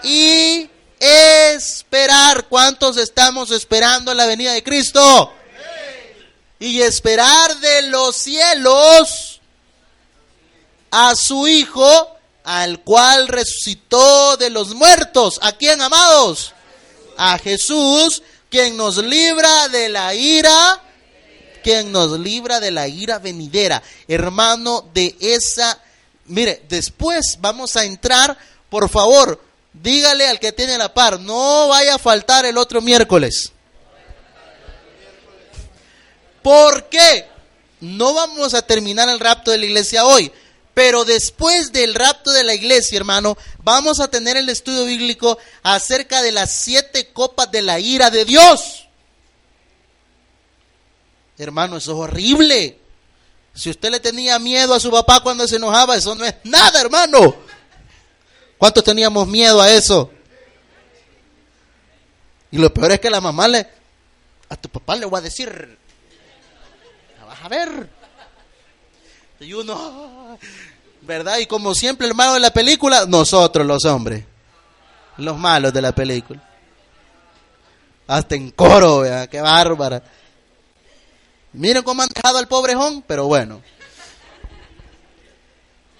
Y 0.03 0.69
esperar. 0.99 2.47
¿Cuántos 2.47 2.97
estamos 2.97 3.51
esperando 3.51 4.13
la 4.13 4.25
venida 4.25 4.53
de 4.53 4.63
Cristo? 4.63 5.33
Y 6.61 6.81
esperar 6.81 7.59
de 7.59 7.81
los 7.89 8.15
cielos 8.15 9.41
a 10.91 11.15
su 11.15 11.47
Hijo, 11.47 12.15
al 12.43 12.81
cual 12.81 13.27
resucitó 13.27 14.37
de 14.37 14.49
los 14.49 14.75
muertos. 14.75 15.39
¿A 15.41 15.53
quién, 15.53 15.81
amados? 15.81 16.53
A 17.17 17.37
Jesús, 17.39 18.21
quien 18.49 18.77
nos 18.77 18.97
libra 18.97 19.69
de 19.69 19.89
la 19.89 20.13
ira, 20.13 20.81
quien 21.63 21.91
nos 21.91 22.19
libra 22.19 22.59
de 22.59 22.71
la 22.71 22.87
ira 22.87 23.19
venidera. 23.19 23.81
Hermano, 24.07 24.87
de 24.93 25.15
esa... 25.19 25.79
Mire, 26.25 26.63
después 26.69 27.37
vamos 27.39 27.75
a 27.75 27.85
entrar, 27.85 28.37
por 28.69 28.87
favor, 28.89 29.43
dígale 29.73 30.27
al 30.27 30.39
que 30.39 30.51
tiene 30.51 30.77
la 30.77 30.93
par, 30.93 31.19
no 31.19 31.69
vaya 31.69 31.95
a 31.95 31.99
faltar 31.99 32.45
el 32.45 32.57
otro 32.57 32.81
miércoles. 32.81 33.51
¿Por 36.41 36.89
qué? 36.89 37.27
No 37.79 38.13
vamos 38.13 38.53
a 38.53 38.61
terminar 38.61 39.09
el 39.09 39.19
rapto 39.19 39.51
de 39.51 39.57
la 39.57 39.65
iglesia 39.65 40.05
hoy, 40.05 40.31
pero 40.73 41.03
después 41.03 41.71
del 41.71 41.95
rapto 41.95 42.31
de 42.31 42.43
la 42.43 42.53
iglesia, 42.53 42.97
hermano, 42.97 43.37
vamos 43.63 43.99
a 43.99 44.07
tener 44.07 44.37
el 44.37 44.49
estudio 44.49 44.85
bíblico 44.85 45.37
acerca 45.63 46.21
de 46.21 46.31
las 46.31 46.51
siete 46.51 47.11
copas 47.11 47.51
de 47.51 47.61
la 47.61 47.79
ira 47.79 48.09
de 48.09 48.25
Dios. 48.25 48.87
Hermano, 51.37 51.77
eso 51.77 51.91
es 51.93 51.97
horrible. 51.97 52.79
Si 53.53 53.69
usted 53.69 53.89
le 53.89 53.99
tenía 53.99 54.39
miedo 54.39 54.73
a 54.73 54.79
su 54.79 54.91
papá 54.91 55.21
cuando 55.21 55.47
se 55.47 55.57
enojaba, 55.57 55.95
eso 55.95 56.15
no 56.15 56.23
es 56.23 56.35
nada, 56.43 56.79
hermano. 56.79 57.35
¿Cuántos 58.57 58.83
teníamos 58.83 59.27
miedo 59.27 59.59
a 59.59 59.71
eso? 59.71 60.11
Y 62.51 62.57
lo 62.57 62.71
peor 62.71 62.91
es 62.91 62.99
que 62.99 63.09
la 63.09 63.19
mamá 63.19 63.47
le, 63.47 63.67
a 64.49 64.55
tu 64.55 64.69
papá 64.69 64.95
le 64.95 65.05
voy 65.05 65.17
a 65.17 65.21
decir, 65.21 65.79
a 67.41 67.47
ver. 67.47 67.89
Y 69.39 69.53
uno, 69.53 70.37
¿verdad? 71.01 71.39
Y 71.39 71.47
como 71.47 71.73
siempre 71.73 72.07
el 72.07 72.13
malo 72.13 72.33
de 72.33 72.39
la 72.39 72.53
película, 72.53 73.05
nosotros 73.07 73.65
los 73.65 73.85
hombres, 73.85 74.23
los 75.17 75.37
malos 75.37 75.73
de 75.73 75.81
la 75.81 75.93
película. 75.93 76.47
Hasta 78.07 78.35
en 78.35 78.51
coro, 78.51 78.99
vea, 78.99 79.27
qué 79.27 79.41
bárbara. 79.41 80.03
Miren 81.53 81.83
cómo 81.83 82.03
han 82.03 82.09
dejado 82.13 82.37
al 82.37 82.47
pobre 82.47 82.75
Jon, 82.75 83.03
pero 83.07 83.25
bueno. 83.25 83.61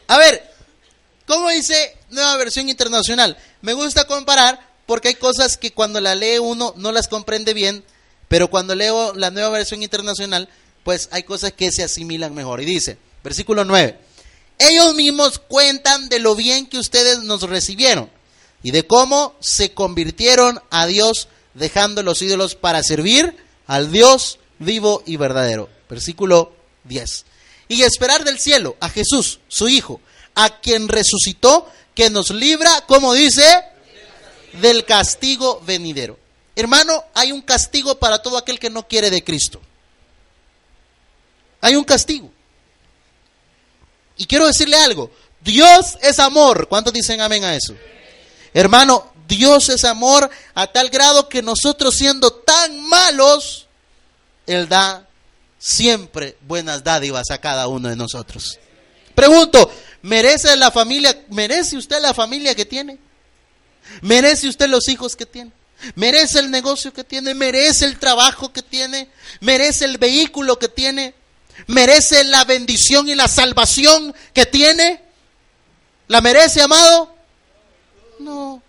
A 0.08 0.18
ver, 0.18 0.44
¿cómo 1.26 1.50
dice 1.50 1.98
nueva 2.10 2.38
versión 2.38 2.70
internacional? 2.70 3.38
Me 3.62 3.74
gusta 3.74 4.06
comparar 4.06 4.60
porque 4.86 5.10
hay 5.10 5.16
cosas 5.16 5.58
que 5.58 5.74
cuando 5.74 6.00
la 6.02 6.16
lee 6.16 6.38
uno 6.38 6.74
no 6.78 6.92
las 6.92 7.08
comprende 7.08 7.54
bien, 7.54 7.84
pero 8.28 8.50
cuando 8.50 8.76
leo 8.76 9.14
la 9.14 9.32
nueva 9.32 9.50
versión 9.50 9.82
internacional, 9.82 10.48
pues 10.84 11.10
hay 11.12 11.24
cosas 11.24 11.54
que 11.54 11.72
se 11.72 11.84
asimilan 11.84 12.34
mejor. 12.34 12.62
Y 12.62 12.66
dice, 12.66 12.98
versículo 13.24 13.66
9, 13.66 13.98
ellos 14.60 14.96
mismos 14.96 15.40
cuentan 15.40 16.10
de 16.10 16.20
lo 16.20 16.36
bien 16.36 16.68
que 16.68 16.78
ustedes 16.78 17.20
nos 17.24 17.44
recibieron 17.44 18.10
y 18.64 18.72
de 18.72 18.86
cómo 18.86 19.36
se 19.40 19.74
convirtieron 19.74 20.62
a 20.70 20.86
Dios 20.86 21.28
dejando 21.54 22.04
los 22.04 22.22
ídolos 22.22 22.56
para 22.56 22.84
servir 22.84 23.36
al 23.68 23.92
Dios 23.92 24.40
vivo 24.60 25.04
y 25.06 25.18
verdadero. 25.18 25.70
Versículo 25.90 26.54
10. 26.84 27.26
Y 27.70 27.84
esperar 27.84 28.24
del 28.24 28.40
cielo 28.40 28.76
a 28.80 28.90
Jesús, 28.90 29.40
su 29.48 29.68
Hijo, 29.68 30.02
a 30.36 30.60
quien 30.62 30.88
resucitó, 30.88 31.68
que 31.96 32.10
nos 32.10 32.30
libra, 32.32 32.86
como 32.88 33.14
dice, 33.14 33.44
del 34.62 34.86
castigo 34.86 35.62
venidero. 35.66 36.18
Hermano, 36.56 37.04
hay 37.14 37.32
un 37.32 37.42
castigo 37.42 37.96
para 37.96 38.22
todo 38.22 38.38
aquel 38.38 38.60
que 38.60 38.70
no 38.70 38.88
quiere 38.88 39.10
de 39.10 39.24
Cristo. 39.24 39.62
Hay 41.62 41.76
un 41.76 41.84
castigo. 41.84 42.32
Y 44.18 44.26
quiero 44.26 44.48
decirle 44.48 44.76
algo, 44.78 45.12
Dios 45.40 45.98
es 46.02 46.20
amor. 46.20 46.68
¿Cuántos 46.68 46.94
dicen 46.94 47.22
amén 47.22 47.44
a 47.44 47.56
eso? 47.56 47.76
Hermano, 48.54 49.12
Dios 49.28 49.70
es 49.70 49.86
amor 49.86 50.30
a 50.54 50.68
tal 50.68 50.90
grado 50.90 51.30
que 51.30 51.42
nosotros 51.42 51.96
siendo 51.96 52.32
tan 52.34 52.82
malos, 52.90 53.68
Él 54.46 54.68
da 54.68 55.08
siempre 55.58 56.38
buenas 56.42 56.84
dádivas 56.84 57.32
a 57.32 57.40
cada 57.40 57.68
uno 57.68 57.88
de 57.88 57.96
nosotros. 57.96 58.60
Pregunto, 59.16 59.72
¿merece 60.02 60.56
la 60.58 60.72
familia, 60.72 61.26
merece 61.30 61.78
usted 61.78 62.02
la 62.02 62.14
familia 62.14 62.56
que 62.56 62.66
tiene? 62.66 62.98
¿Merece 64.02 64.48
usted 64.48 64.68
los 64.68 64.88
hijos 64.90 65.16
que 65.16 65.26
tiene? 65.26 65.52
¿Merece 65.96 66.40
el 66.40 66.52
negocio 66.52 66.94
que 66.94 67.04
tiene? 67.04 67.34
¿Merece 67.34 67.86
el 67.86 67.98
trabajo 68.00 68.52
que 68.54 68.62
tiene? 68.62 69.10
¿Merece 69.40 69.86
el 69.86 69.98
vehículo 69.98 70.60
que 70.60 70.68
tiene? 70.68 71.14
¿Merece 71.68 72.24
la 72.24 72.44
bendición 72.46 73.08
y 73.10 73.16
la 73.16 73.28
salvación 73.28 74.14
que 74.34 74.46
tiene? 74.46 75.02
¿La 76.08 76.22
merece, 76.22 76.62
amado? 76.62 77.16
No. 78.20 78.62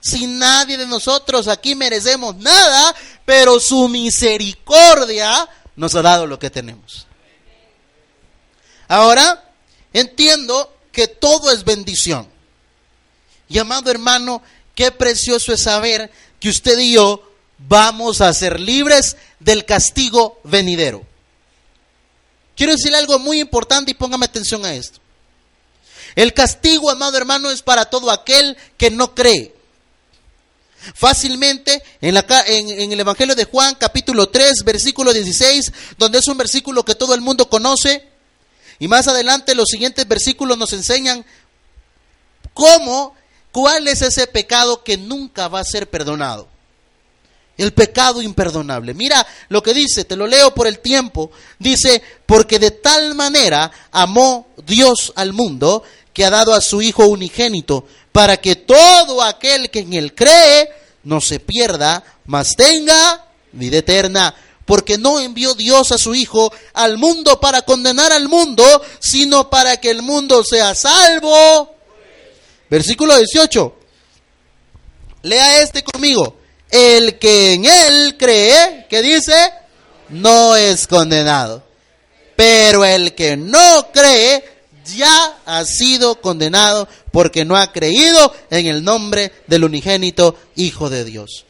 Si 0.00 0.26
nadie 0.26 0.76
de 0.76 0.86
nosotros 0.86 1.46
aquí 1.46 1.74
merecemos 1.74 2.36
nada, 2.36 2.94
pero 3.24 3.60
su 3.60 3.88
misericordia 3.88 5.48
nos 5.76 5.94
ha 5.94 6.02
dado 6.02 6.26
lo 6.26 6.38
que 6.38 6.50
tenemos. 6.50 7.06
Ahora, 8.88 9.50
entiendo 9.92 10.76
que 10.90 11.06
todo 11.06 11.50
es 11.52 11.64
bendición. 11.64 12.28
Y 13.48 13.58
amado 13.58 13.90
hermano, 13.90 14.42
qué 14.74 14.90
precioso 14.90 15.52
es 15.52 15.62
saber 15.62 16.10
que 16.40 16.48
usted 16.48 16.78
y 16.78 16.94
yo 16.94 17.22
vamos 17.58 18.20
a 18.20 18.32
ser 18.32 18.58
libres 18.58 19.16
del 19.40 19.64
castigo 19.64 20.40
venidero. 20.44 21.06
Quiero 22.56 22.72
decir 22.72 22.94
algo 22.94 23.18
muy 23.18 23.40
importante 23.40 23.90
y 23.90 23.94
póngame 23.94 24.26
atención 24.26 24.64
a 24.64 24.74
esto. 24.74 25.00
El 26.14 26.34
castigo, 26.34 26.90
amado 26.90 27.16
hermano, 27.16 27.50
es 27.50 27.62
para 27.62 27.86
todo 27.86 28.10
aquel 28.10 28.56
que 28.76 28.90
no 28.90 29.14
cree. 29.14 29.54
Fácilmente 30.94 31.82
en, 32.00 32.14
la, 32.14 32.26
en, 32.46 32.92
el 32.92 33.00
Evangelio 33.00 33.34
de 33.34 33.44
Juan, 33.44 33.76
capítulo 33.76 34.28
3, 34.28 34.64
versículo 34.64 35.12
16, 35.12 35.72
donde 35.96 36.18
es 36.18 36.26
un 36.26 36.36
versículo 36.36 36.84
que 36.84 36.94
todo 36.94 37.14
el 37.14 37.20
mundo 37.20 37.48
conoce. 37.48 38.08
Y 38.78 38.88
más 38.88 39.06
adelante 39.06 39.54
los 39.54 39.68
siguientes 39.68 40.06
versículos 40.08 40.58
nos 40.58 40.72
enseñan 40.72 41.24
cómo, 42.52 43.14
cuál 43.52 43.86
es 43.86 44.02
ese 44.02 44.26
pecado 44.26 44.82
que 44.82 44.96
nunca 44.96 45.48
va 45.48 45.60
a 45.60 45.64
ser 45.64 45.88
perdonado. 45.88 46.51
El 47.62 47.72
pecado 47.72 48.20
imperdonable. 48.20 48.92
Mira 48.92 49.24
lo 49.48 49.62
que 49.62 49.72
dice, 49.72 50.04
te 50.04 50.16
lo 50.16 50.26
leo 50.26 50.52
por 50.52 50.66
el 50.66 50.80
tiempo. 50.80 51.30
Dice, 51.60 52.02
porque 52.26 52.58
de 52.58 52.72
tal 52.72 53.14
manera 53.14 53.70
amó 53.92 54.48
Dios 54.66 55.12
al 55.14 55.32
mundo 55.32 55.84
que 56.12 56.24
ha 56.24 56.30
dado 56.30 56.54
a 56.54 56.60
su 56.60 56.82
Hijo 56.82 57.06
unigénito 57.06 57.86
para 58.10 58.36
que 58.38 58.56
todo 58.56 59.22
aquel 59.22 59.70
que 59.70 59.78
en 59.78 59.92
él 59.92 60.12
cree 60.12 60.70
no 61.04 61.20
se 61.20 61.38
pierda, 61.38 62.02
mas 62.26 62.56
tenga 62.56 63.26
vida 63.52 63.78
eterna. 63.78 64.34
Porque 64.64 64.98
no 64.98 65.20
envió 65.20 65.54
Dios 65.54 65.92
a 65.92 65.98
su 65.98 66.16
Hijo 66.16 66.52
al 66.74 66.98
mundo 66.98 67.38
para 67.38 67.62
condenar 67.62 68.10
al 68.10 68.28
mundo, 68.28 68.64
sino 68.98 69.48
para 69.48 69.76
que 69.76 69.90
el 69.90 70.02
mundo 70.02 70.42
sea 70.42 70.74
salvo. 70.74 71.76
Versículo 72.68 73.16
18. 73.16 73.76
Lea 75.22 75.62
este 75.62 75.84
conmigo. 75.84 76.41
El 76.72 77.18
que 77.18 77.52
en 77.52 77.66
él 77.66 78.16
cree, 78.18 78.86
¿qué 78.88 79.02
dice? 79.02 79.52
No 80.08 80.56
es 80.56 80.86
condenado. 80.86 81.62
Pero 82.34 82.82
el 82.84 83.14
que 83.14 83.36
no 83.36 83.92
cree 83.92 84.42
ya 84.96 85.36
ha 85.44 85.64
sido 85.66 86.20
condenado 86.20 86.88
porque 87.12 87.44
no 87.44 87.56
ha 87.56 87.70
creído 87.70 88.34
en 88.50 88.66
el 88.66 88.82
nombre 88.82 89.32
del 89.46 89.64
unigénito 89.64 90.34
Hijo 90.56 90.88
de 90.88 91.04
Dios. 91.04 91.44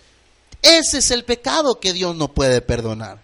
Ese 0.60 0.98
es 0.98 1.12
el 1.12 1.24
pecado 1.24 1.78
que 1.78 1.92
Dios 1.92 2.16
no 2.16 2.34
puede 2.34 2.60
perdonar. 2.60 3.21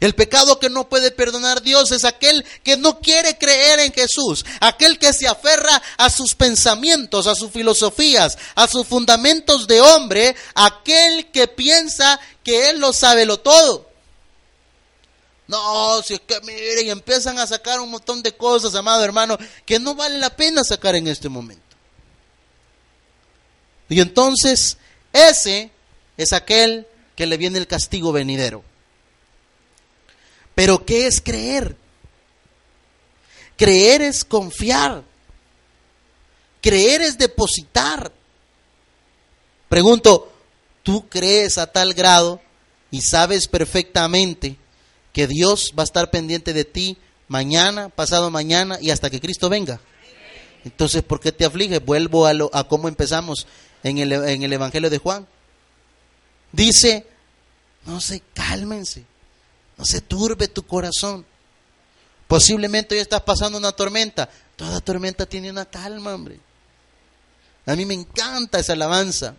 El 0.00 0.14
pecado 0.14 0.58
que 0.58 0.68
no 0.68 0.88
puede 0.88 1.10
perdonar 1.10 1.62
Dios 1.62 1.92
es 1.92 2.04
aquel 2.04 2.44
que 2.62 2.76
no 2.76 3.00
quiere 3.00 3.38
creer 3.38 3.80
en 3.80 3.92
Jesús, 3.92 4.44
aquel 4.60 4.98
que 4.98 5.12
se 5.12 5.28
aferra 5.28 5.80
a 5.96 6.10
sus 6.10 6.34
pensamientos, 6.34 7.26
a 7.26 7.34
sus 7.34 7.50
filosofías, 7.50 8.36
a 8.54 8.66
sus 8.66 8.86
fundamentos 8.86 9.66
de 9.66 9.80
hombre, 9.80 10.34
aquel 10.54 11.30
que 11.30 11.48
piensa 11.48 12.20
que 12.42 12.70
Él 12.70 12.80
lo 12.80 12.92
sabe 12.92 13.24
lo 13.24 13.38
todo. 13.38 13.88
No, 15.46 16.02
si 16.02 16.14
es 16.14 16.20
que 16.20 16.40
miren, 16.40 16.88
empiezan 16.88 17.38
a 17.38 17.46
sacar 17.46 17.80
un 17.80 17.90
montón 17.90 18.22
de 18.22 18.32
cosas, 18.32 18.74
amado 18.74 19.04
hermano, 19.04 19.38
que 19.66 19.78
no 19.78 19.94
vale 19.94 20.18
la 20.18 20.34
pena 20.34 20.64
sacar 20.64 20.94
en 20.94 21.06
este 21.06 21.28
momento. 21.28 21.62
Y 23.88 24.00
entonces, 24.00 24.78
ese 25.12 25.70
es 26.16 26.32
aquel 26.32 26.86
que 27.14 27.26
le 27.26 27.36
viene 27.36 27.58
el 27.58 27.66
castigo 27.66 28.12
venidero. 28.12 28.64
Pero 30.54 30.84
¿qué 30.84 31.06
es 31.06 31.20
creer? 31.20 31.76
Creer 33.56 34.02
es 34.02 34.24
confiar. 34.24 35.02
Creer 36.60 37.02
es 37.02 37.18
depositar. 37.18 38.12
Pregunto, 39.68 40.32
¿tú 40.82 41.08
crees 41.08 41.58
a 41.58 41.66
tal 41.66 41.94
grado 41.94 42.40
y 42.90 43.00
sabes 43.00 43.48
perfectamente 43.48 44.56
que 45.12 45.26
Dios 45.26 45.72
va 45.78 45.82
a 45.82 45.84
estar 45.84 46.10
pendiente 46.10 46.52
de 46.52 46.64
ti 46.64 46.98
mañana, 47.28 47.88
pasado 47.88 48.30
mañana 48.30 48.78
y 48.80 48.90
hasta 48.90 49.10
que 49.10 49.20
Cristo 49.20 49.48
venga. 49.48 49.80
Entonces, 50.64 51.02
¿por 51.02 51.20
qué 51.20 51.32
te 51.32 51.44
afliges? 51.44 51.84
Vuelvo 51.84 52.26
a, 52.26 52.32
lo, 52.32 52.50
a 52.52 52.64
cómo 52.68 52.88
empezamos 52.88 53.46
en 53.82 53.98
el, 53.98 54.12
en 54.12 54.42
el 54.42 54.52
Evangelio 54.52 54.90
de 54.90 54.98
Juan. 54.98 55.26
Dice, 56.52 57.06
no 57.86 58.00
se 58.00 58.22
cálmense, 58.32 59.04
no 59.76 59.84
se 59.84 60.00
turbe 60.00 60.48
tu 60.48 60.64
corazón. 60.64 61.24
Posiblemente 62.26 62.94
hoy 62.94 63.00
estás 63.00 63.22
pasando 63.22 63.58
una 63.58 63.72
tormenta. 63.72 64.28
Toda 64.56 64.80
tormenta 64.80 65.26
tiene 65.26 65.50
una 65.50 65.64
calma, 65.64 66.14
hombre. 66.14 66.40
A 67.66 67.74
mí 67.74 67.84
me 67.84 67.94
encanta 67.94 68.58
esa 68.58 68.74
alabanza. 68.74 69.34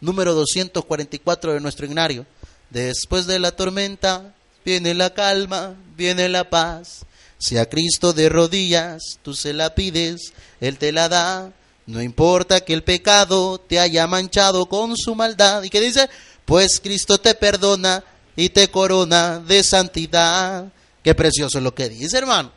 Número 0.00 0.34
244 0.34 1.54
de 1.54 1.60
nuestro 1.60 1.86
ignario. 1.86 2.26
Después 2.70 3.26
de 3.26 3.38
la 3.38 3.52
tormenta 3.54 4.34
viene 4.64 4.94
la 4.94 5.14
calma, 5.14 5.74
viene 5.96 6.28
la 6.28 6.48
paz. 6.48 7.04
Si 7.38 7.58
a 7.58 7.68
Cristo 7.68 8.12
de 8.12 8.28
rodillas 8.28 9.02
tú 9.22 9.34
se 9.34 9.52
la 9.52 9.74
pides, 9.74 10.32
Él 10.60 10.78
te 10.78 10.92
la 10.92 11.08
da. 11.08 11.52
No 11.86 12.00
importa 12.00 12.60
que 12.60 12.72
el 12.72 12.84
pecado 12.84 13.58
te 13.58 13.80
haya 13.80 14.06
manchado 14.06 14.66
con 14.66 14.96
su 14.96 15.14
maldad. 15.14 15.62
¿Y 15.64 15.70
qué 15.70 15.80
dice? 15.80 16.08
Pues 16.44 16.80
Cristo 16.80 17.18
te 17.18 17.34
perdona 17.34 18.04
y 18.36 18.48
te 18.50 18.68
corona 18.68 19.38
de 19.38 19.62
santidad. 19.62 20.66
Qué 21.02 21.14
precioso 21.14 21.60
lo 21.60 21.74
que 21.74 21.88
dice, 21.88 22.18
hermano. 22.18 22.52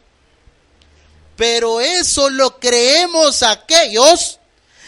Pero 1.36 1.82
eso 1.82 2.30
lo 2.30 2.60
creemos 2.60 3.44
aquellos 3.44 4.40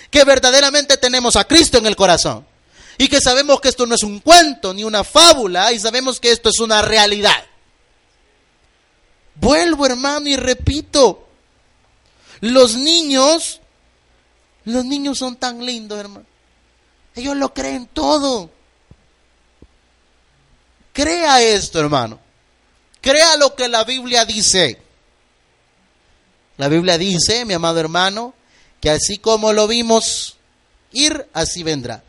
que 0.10 0.24
verdaderamente 0.24 0.98
tenemos 0.98 1.36
a 1.36 1.44
Cristo 1.44 1.78
en 1.78 1.86
el 1.86 1.96
corazón 1.96 2.46
y 2.98 3.08
que 3.08 3.22
sabemos 3.22 3.60
que 3.60 3.70
esto 3.70 3.86
no 3.86 3.96
es 3.96 4.04
un 4.04 4.20
cuento 4.20 4.74
ni 4.74 4.84
una 4.84 5.04
fábula 5.04 5.72
y 5.72 5.80
sabemos 5.80 6.20
que 6.20 6.32
esto 6.32 6.50
es 6.50 6.60
una 6.60 6.82
realidad. 6.82 7.44
Vuelvo, 9.36 9.86
hermano, 9.86 10.28
y 10.28 10.36
repito. 10.36 11.28
Los 12.40 12.76
niños, 12.76 13.62
los 14.66 14.86
niños 14.86 15.18
son 15.18 15.36
tan 15.36 15.64
lindos, 15.66 16.00
hermano. 16.00 16.26
Ellos 17.16 17.36
lo 17.36 17.54
creen 17.54 17.88
todo. 17.88 18.52
Crea 20.98 21.44
esto, 21.44 21.80
hermano. 21.80 22.20
Crea 23.02 23.38
lo 23.38 23.54
que 23.54 23.68
la 23.68 23.84
Biblia 23.84 24.26
dice. 24.26 24.82
La 26.58 26.70
Biblia 26.70 26.98
dice, 26.98 27.46
mi 27.46 27.54
amado 27.54 27.80
hermano, 27.80 28.34
que 28.82 28.90
así 28.90 29.20
como 29.20 29.54
lo 29.54 29.68
vimos 29.68 30.38
ir, 30.92 31.28
así 31.34 31.62
vendrá. 31.62 32.04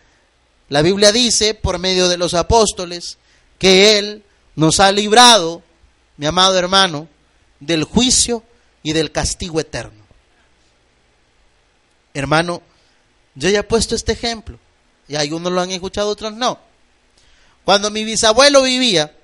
La 0.70 0.80
Biblia 0.80 1.12
dice, 1.12 1.52
por 1.52 1.78
medio 1.78 2.08
de 2.08 2.16
los 2.16 2.32
apóstoles, 2.32 3.18
que 3.58 3.98
Él 3.98 4.24
nos 4.56 4.80
ha 4.80 4.90
librado, 4.90 5.62
mi 6.16 6.24
amado 6.24 6.58
hermano, 6.58 7.08
del 7.60 7.84
juicio 7.84 8.42
y 8.82 8.94
del 8.94 9.12
castigo 9.12 9.60
eterno. 9.60 10.02
Hermano, 12.14 12.62
yo 13.34 13.50
ya 13.50 13.58
he 13.58 13.64
puesto 13.64 13.94
este 13.94 14.12
ejemplo, 14.12 14.58
y 15.08 15.16
algunos 15.16 15.52
lo 15.52 15.60
han 15.60 15.72
escuchado, 15.72 16.08
otros 16.08 16.32
no. 16.32 16.67
Cuando 17.68 17.90
mi 17.90 18.02
bisabuelo 18.02 18.62
vivía, 18.62 19.14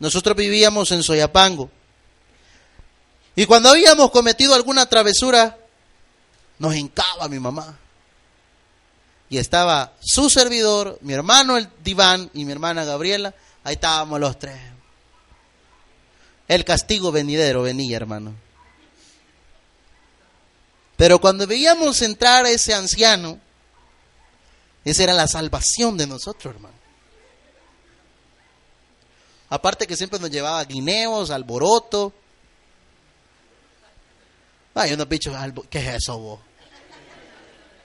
nosotros 0.00 0.36
vivíamos 0.36 0.92
en 0.92 1.02
Soyapango, 1.02 1.70
y 3.34 3.46
cuando 3.46 3.70
habíamos 3.70 4.10
cometido 4.10 4.54
alguna 4.54 4.84
travesura, 4.84 5.56
nos 6.58 6.76
hincaba 6.76 7.26
mi 7.28 7.40
mamá. 7.40 7.78
Y 9.30 9.38
estaba 9.38 9.94
su 9.98 10.28
servidor, 10.28 10.98
mi 11.00 11.14
hermano 11.14 11.56
el 11.56 11.70
diván 11.82 12.30
y 12.34 12.44
mi 12.44 12.52
hermana 12.52 12.84
Gabriela, 12.84 13.34
ahí 13.64 13.76
estábamos 13.76 14.20
los 14.20 14.38
tres. 14.38 14.60
El 16.48 16.66
castigo 16.66 17.10
venidero 17.10 17.62
venía, 17.62 17.96
hermano. 17.96 18.34
Pero 20.98 21.18
cuando 21.18 21.46
veíamos 21.46 22.02
entrar 22.02 22.44
a 22.44 22.50
ese 22.50 22.74
anciano, 22.74 23.40
esa 24.84 25.02
era 25.02 25.14
la 25.14 25.26
salvación 25.26 25.96
de 25.96 26.06
nosotros, 26.06 26.54
hermano. 26.54 26.79
Aparte 29.50 29.84
que 29.88 29.96
siempre 29.96 30.20
nos 30.20 30.30
llevaba 30.30 30.64
guineos, 30.64 31.30
alboroto. 31.30 32.12
Ay, 34.74 34.92
unos 34.92 35.08
bichos, 35.08 35.36
¿qué 35.68 35.78
es 35.80 35.94
eso 35.96 36.16
vos? 36.16 36.40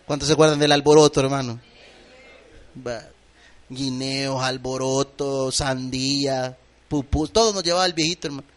¿Cuántos 0.06 0.28
se 0.28 0.34
acuerdan 0.34 0.60
del 0.60 0.72
alboroto, 0.72 1.20
hermano? 1.20 1.60
Guineos, 3.68 4.44
alboroto, 4.44 5.52
sandía, 5.52 6.56
pupú, 6.88 7.28
todo 7.28 7.52
nos 7.52 7.64
llevaba 7.64 7.88
el 7.88 7.94
viejito, 7.94 8.28
hermano. 8.28 8.48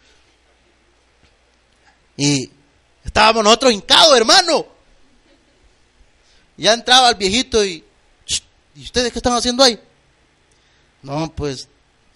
Y 2.14 2.50
estábamos 3.02 3.42
nosotros 3.42 3.72
hincados, 3.72 4.14
hermano. 4.18 4.66
Ya 6.59 6.74
entraba 6.74 7.09
el 7.09 7.14
viejito 7.14 7.64
y, 7.64 7.82
¿y 8.74 8.82
ustedes 8.82 9.12
qué 9.12 9.18
están 9.18 9.32
haciendo 9.32 9.64
ahí? 9.64 9.80
No, 11.02 11.32
pues 11.34 11.68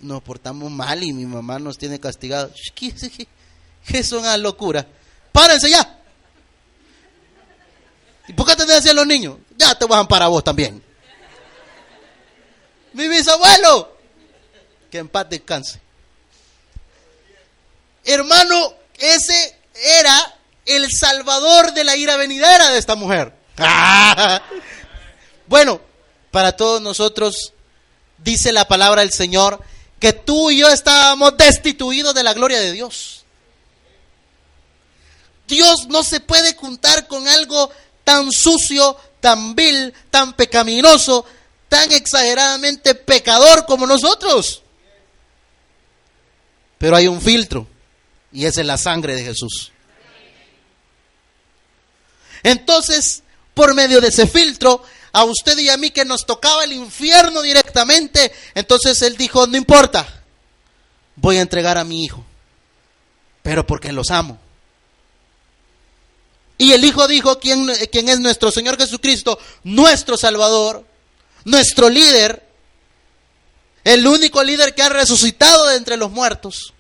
nos 0.02 0.22
portamos 0.22 0.70
mal 0.70 1.02
y 1.02 1.12
mi 1.12 1.24
mamá 1.24 1.58
nos 1.58 1.78
tiene 1.78 1.98
castigados. 1.98 2.52
¿Qué, 2.74 2.94
qué, 2.94 3.26
qué 3.86 3.98
es 3.98 4.12
una 4.12 4.36
locura? 4.36 4.86
Párense 5.32 5.70
ya. 5.70 5.98
¿Y 8.28 8.32
por 8.34 8.46
qué 8.46 8.56
te 8.56 8.66
decían 8.66 8.96
los 8.96 9.06
niños? 9.06 9.38
Ya 9.56 9.74
te 9.74 9.86
vas 9.86 9.96
a 9.96 10.00
amparar 10.00 10.28
vos 10.28 10.44
también. 10.44 10.82
Mi 12.92 13.08
bisabuelo. 13.08 13.96
Que 14.90 14.98
en 14.98 15.08
paz 15.08 15.28
descanse. 15.30 15.80
Hermano, 18.04 18.74
ese 18.98 19.58
era 19.74 20.34
el 20.66 20.90
salvador 20.90 21.72
de 21.72 21.84
la 21.84 21.96
ira 21.96 22.16
venidera 22.16 22.70
de 22.70 22.78
esta 22.78 22.94
mujer. 22.94 23.32
bueno, 25.46 25.80
para 26.30 26.56
todos 26.56 26.82
nosotros 26.82 27.52
dice 28.18 28.52
la 28.52 28.66
palabra 28.66 29.00
del 29.02 29.12
Señor 29.12 29.62
que 30.02 30.12
tú 30.12 30.50
y 30.50 30.58
yo 30.58 30.68
estábamos 30.68 31.36
destituidos 31.36 32.12
de 32.12 32.24
la 32.24 32.34
gloria 32.34 32.58
de 32.58 32.72
Dios. 32.72 33.24
Dios 35.46 35.86
no 35.86 36.02
se 36.02 36.18
puede 36.18 36.56
juntar 36.56 37.06
con 37.06 37.28
algo 37.28 37.70
tan 38.02 38.32
sucio, 38.32 38.96
tan 39.20 39.54
vil, 39.54 39.94
tan 40.10 40.32
pecaminoso, 40.32 41.24
tan 41.68 41.92
exageradamente 41.92 42.96
pecador 42.96 43.64
como 43.64 43.86
nosotros. 43.86 44.64
Pero 46.78 46.96
hay 46.96 47.06
un 47.06 47.20
filtro 47.20 47.68
y 48.32 48.46
esa 48.46 48.60
es 48.62 48.66
la 48.66 48.78
sangre 48.78 49.14
de 49.14 49.22
Jesús. 49.22 49.70
Entonces, 52.42 53.22
por 53.54 53.72
medio 53.72 54.00
de 54.00 54.08
ese 54.08 54.26
filtro, 54.26 54.82
a 55.12 55.24
usted 55.24 55.58
y 55.58 55.68
a 55.68 55.76
mí 55.76 55.90
que 55.90 56.04
nos 56.04 56.24
tocaba 56.24 56.64
el 56.64 56.72
infierno 56.72 57.42
directamente, 57.42 58.32
entonces 58.54 59.00
él 59.02 59.16
dijo, 59.16 59.46
no 59.46 59.56
importa, 59.56 60.22
voy 61.16 61.36
a 61.36 61.42
entregar 61.42 61.78
a 61.78 61.84
mi 61.84 62.04
hijo, 62.04 62.24
pero 63.42 63.66
porque 63.66 63.92
los 63.92 64.10
amo. 64.10 64.38
Y 66.58 66.72
el 66.72 66.84
Hijo 66.84 67.08
dijo, 67.08 67.40
¿quién, 67.40 67.66
quién 67.90 68.08
es 68.08 68.20
nuestro 68.20 68.52
Señor 68.52 68.78
Jesucristo? 68.78 69.36
Nuestro 69.64 70.16
Salvador, 70.16 70.86
nuestro 71.44 71.88
líder, 71.88 72.46
el 73.82 74.06
único 74.06 74.44
líder 74.44 74.72
que 74.72 74.82
ha 74.82 74.88
resucitado 74.88 75.66
de 75.66 75.76
entre 75.76 75.96
los 75.96 76.12
muertos. 76.12 76.72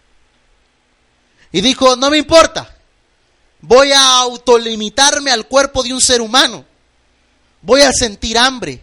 Y 1.50 1.62
dijo, 1.62 1.96
no 1.96 2.10
me 2.10 2.18
importa, 2.18 2.76
voy 3.60 3.90
a 3.90 4.18
autolimitarme 4.18 5.32
al 5.32 5.48
cuerpo 5.48 5.82
de 5.82 5.92
un 5.92 6.00
ser 6.00 6.20
humano. 6.20 6.64
Voy 7.62 7.80
a 7.82 7.92
sentir 7.92 8.36
hambre, 8.36 8.82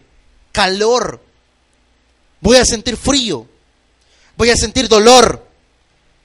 calor, 0.52 1.22
voy 2.40 2.56
a 2.56 2.64
sentir 2.64 2.96
frío, 2.96 3.46
voy 4.36 4.50
a 4.50 4.56
sentir 4.56 4.88
dolor, 4.88 5.46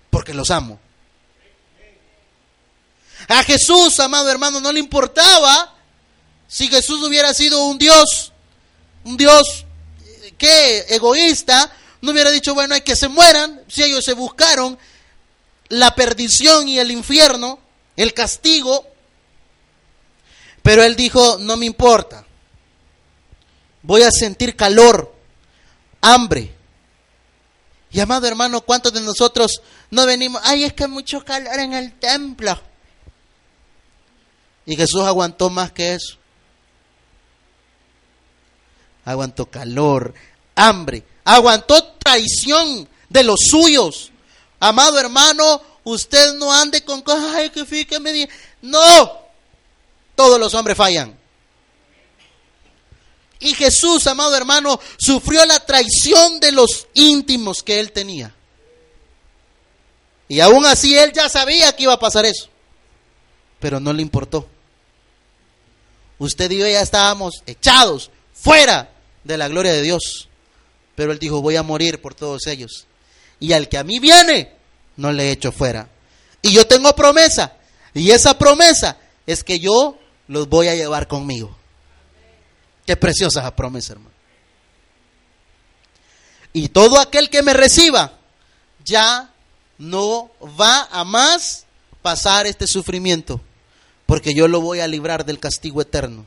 porque 0.09 0.33
los 0.33 0.49
amo. 0.51 0.79
A 3.27 3.43
Jesús, 3.43 3.99
amado 3.99 4.29
hermano, 4.29 4.61
no 4.61 4.71
le 4.71 4.79
importaba 4.79 5.75
si 6.47 6.67
Jesús 6.67 7.01
hubiera 7.03 7.33
sido 7.33 7.65
un 7.65 7.77
Dios, 7.77 8.31
un 9.03 9.17
Dios 9.17 9.65
que 10.37 10.85
egoísta, 10.89 11.71
no 12.01 12.11
hubiera 12.11 12.31
dicho, 12.31 12.53
bueno, 12.53 12.75
hay 12.75 12.81
que 12.81 12.95
se 12.95 13.07
mueran, 13.07 13.61
si 13.67 13.83
ellos 13.83 14.05
se 14.05 14.13
buscaron 14.13 14.77
la 15.69 15.95
perdición 15.95 16.67
y 16.69 16.79
el 16.79 16.91
infierno, 16.91 17.59
el 17.95 18.13
castigo, 18.13 18.85
pero 20.61 20.83
él 20.83 20.95
dijo, 20.95 21.37
no 21.39 21.57
me 21.57 21.65
importa, 21.65 22.24
voy 23.85 24.01
a 24.01 24.11
sentir 24.11 24.55
calor, 24.55 25.13
hambre. 26.01 26.53
Y 27.91 27.99
amado 27.99 28.27
hermano, 28.27 28.61
¿cuántos 28.61 28.91
de 28.91 29.01
nosotros 29.01 29.61
no 29.89 30.05
venimos? 30.05 30.41
Ay, 30.43 30.63
es 30.63 30.73
que 30.73 30.87
mucho 30.87 31.23
calor 31.23 31.59
en 31.59 31.73
el 31.73 31.93
templo. 31.93 32.59
Y 34.65 34.75
Jesús 34.75 35.03
aguantó 35.03 35.49
más 35.49 35.71
que 35.71 35.93
eso. 35.93 36.17
Aguantó 39.05 39.45
calor, 39.45 40.15
hambre, 40.55 41.03
aguantó 41.23 41.83
traición 41.99 42.89
de 43.07 43.23
los 43.23 43.39
suyos. 43.49 44.11
Amado 44.59 44.99
hermano, 44.99 45.61
usted 45.83 46.33
no 46.33 46.51
ande 46.51 46.83
con 46.83 47.03
cosas, 47.03 47.35
ay, 47.35 47.51
que 47.51 47.65
fíjeme 47.65 48.27
No, 48.63 48.81
todos 50.15 50.39
los 50.39 50.55
hombres 50.55 50.75
fallan. 50.75 51.14
Y 53.39 53.53
Jesús, 53.53 54.07
amado 54.07 54.35
hermano, 54.35 54.79
sufrió 54.97 55.45
la 55.45 55.59
traición 55.65 56.39
de 56.39 56.51
los 56.51 56.87
íntimos 56.93 57.63
que 57.63 57.79
él 57.79 57.91
tenía. 57.91 58.33
Y 60.27 60.39
aún 60.39 60.65
así 60.65 60.97
él 60.97 61.11
ya 61.13 61.29
sabía 61.29 61.75
que 61.75 61.83
iba 61.83 61.93
a 61.93 61.99
pasar 61.99 62.25
eso. 62.25 62.49
Pero 63.59 63.79
no 63.79 63.93
le 63.93 64.01
importó. 64.01 64.47
Usted 66.17 66.49
y 66.51 66.59
yo 66.59 66.67
ya 66.67 66.81
estábamos 66.81 67.43
echados 67.45 68.09
fuera 68.33 68.91
de 69.23 69.37
la 69.37 69.47
gloria 69.47 69.73
de 69.73 69.81
Dios. 69.81 70.29
Pero 70.95 71.11
Él 71.11 71.19
dijo, 71.19 71.41
voy 71.41 71.57
a 71.57 71.63
morir 71.63 72.01
por 72.01 72.15
todos 72.15 72.47
ellos. 72.47 72.85
Y 73.39 73.53
al 73.53 73.67
que 73.67 73.77
a 73.77 73.83
mí 73.83 73.99
viene, 73.99 74.53
no 74.95 75.11
le 75.11 75.31
echo 75.31 75.51
fuera. 75.51 75.89
Y 76.41 76.53
yo 76.53 76.65
tengo 76.65 76.95
promesa. 76.95 77.53
Y 77.93 78.11
esa 78.11 78.37
promesa 78.37 78.97
es 79.25 79.43
que 79.43 79.59
yo 79.59 79.97
los 80.27 80.47
voy 80.47 80.69
a 80.69 80.75
llevar 80.75 81.07
conmigo. 81.07 81.55
Qué 82.85 82.95
preciosa 82.95 83.39
esa 83.39 83.55
promesa, 83.55 83.93
hermano. 83.93 84.15
Y 86.53 86.69
todo 86.69 86.99
aquel 86.99 87.29
que 87.29 87.43
me 87.43 87.53
reciba 87.53 88.13
ya 88.83 89.29
no 89.77 90.31
va 90.59 90.87
a 90.91 91.03
más 91.03 91.65
pasar 92.01 92.45
este 92.45 92.67
sufrimiento 92.67 93.41
porque 94.05 94.33
yo 94.33 94.47
lo 94.47 94.61
voy 94.61 94.79
a 94.79 94.87
librar 94.87 95.25
del 95.25 95.39
castigo 95.39 95.81
eterno. 95.81 96.25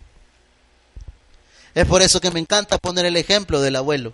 Es 1.75 1.87
por 1.87 2.03
eso 2.03 2.21
que 2.21 2.31
me 2.31 2.41
encanta 2.41 2.79
poner 2.79 3.07
el 3.07 3.17
ejemplo 3.17 3.61
del 3.61 3.77
abuelo. 3.77 4.13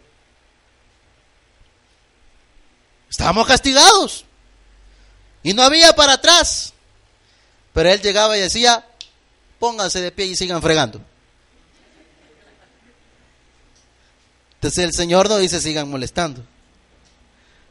Estábamos 3.11 3.47
castigados. 3.47 4.25
Y 5.43 5.55
no 5.55 5.63
había 5.63 5.95
para 5.95 6.15
atrás. 6.15 6.75
Pero 7.73 7.89
él 7.89 8.03
llegaba 8.03 8.37
y 8.37 8.41
decía, 8.41 8.87
pónganse 9.59 10.01
de 10.01 10.13
pie 10.13 10.27
y 10.27 10.37
sigan 10.37 10.61
fregando. 10.61 11.01
Entonces 14.65 14.85
el 14.85 14.95
Señor 14.95 15.29
no 15.29 15.37
dice 15.37 15.61
sigan 15.61 15.91
molestando. 15.91 16.43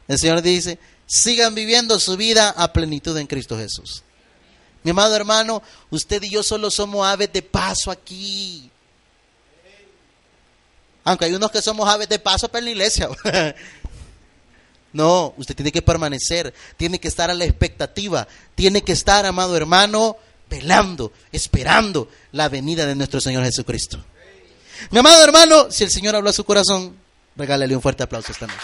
El 0.06 0.16
Señor 0.16 0.42
dice, 0.42 0.78
sigan 1.06 1.52
viviendo 1.52 1.98
su 1.98 2.16
vida 2.16 2.50
a 2.50 2.72
plenitud 2.72 3.18
en 3.18 3.26
Cristo 3.26 3.58
Jesús. 3.58 4.04
Mi 4.84 4.92
amado 4.92 5.16
hermano, 5.16 5.60
usted 5.90 6.22
y 6.22 6.30
yo 6.30 6.44
solo 6.44 6.70
somos 6.70 7.04
aves 7.04 7.32
de 7.32 7.42
paso 7.42 7.90
aquí. 7.90 8.70
Aunque 11.02 11.24
hay 11.24 11.34
unos 11.34 11.50
que 11.50 11.60
somos 11.60 11.88
aves 11.88 12.08
de 12.08 12.20
paso 12.20 12.48
para 12.48 12.64
la 12.64 12.70
iglesia. 12.70 13.08
No, 14.92 15.34
usted 15.36 15.56
tiene 15.56 15.72
que 15.72 15.82
permanecer, 15.82 16.54
tiene 16.76 17.00
que 17.00 17.08
estar 17.08 17.28
a 17.28 17.34
la 17.34 17.44
expectativa, 17.44 18.28
tiene 18.54 18.82
que 18.82 18.92
estar, 18.92 19.26
amado 19.26 19.56
hermano, 19.56 20.16
velando, 20.48 21.12
esperando 21.32 22.08
la 22.30 22.48
venida 22.48 22.86
de 22.86 22.94
nuestro 22.94 23.20
Señor 23.20 23.42
Jesucristo. 23.42 24.04
Mi 24.90 24.98
amado 24.98 25.22
hermano, 25.22 25.70
si 25.70 25.84
el 25.84 25.90
Señor 25.90 26.16
habló 26.16 26.30
a 26.30 26.32
su 26.32 26.44
corazón, 26.44 26.96
regálale 27.36 27.74
un 27.74 27.82
fuerte 27.82 28.02
aplauso 28.02 28.32
esta 28.32 28.46
noche. 28.46 28.60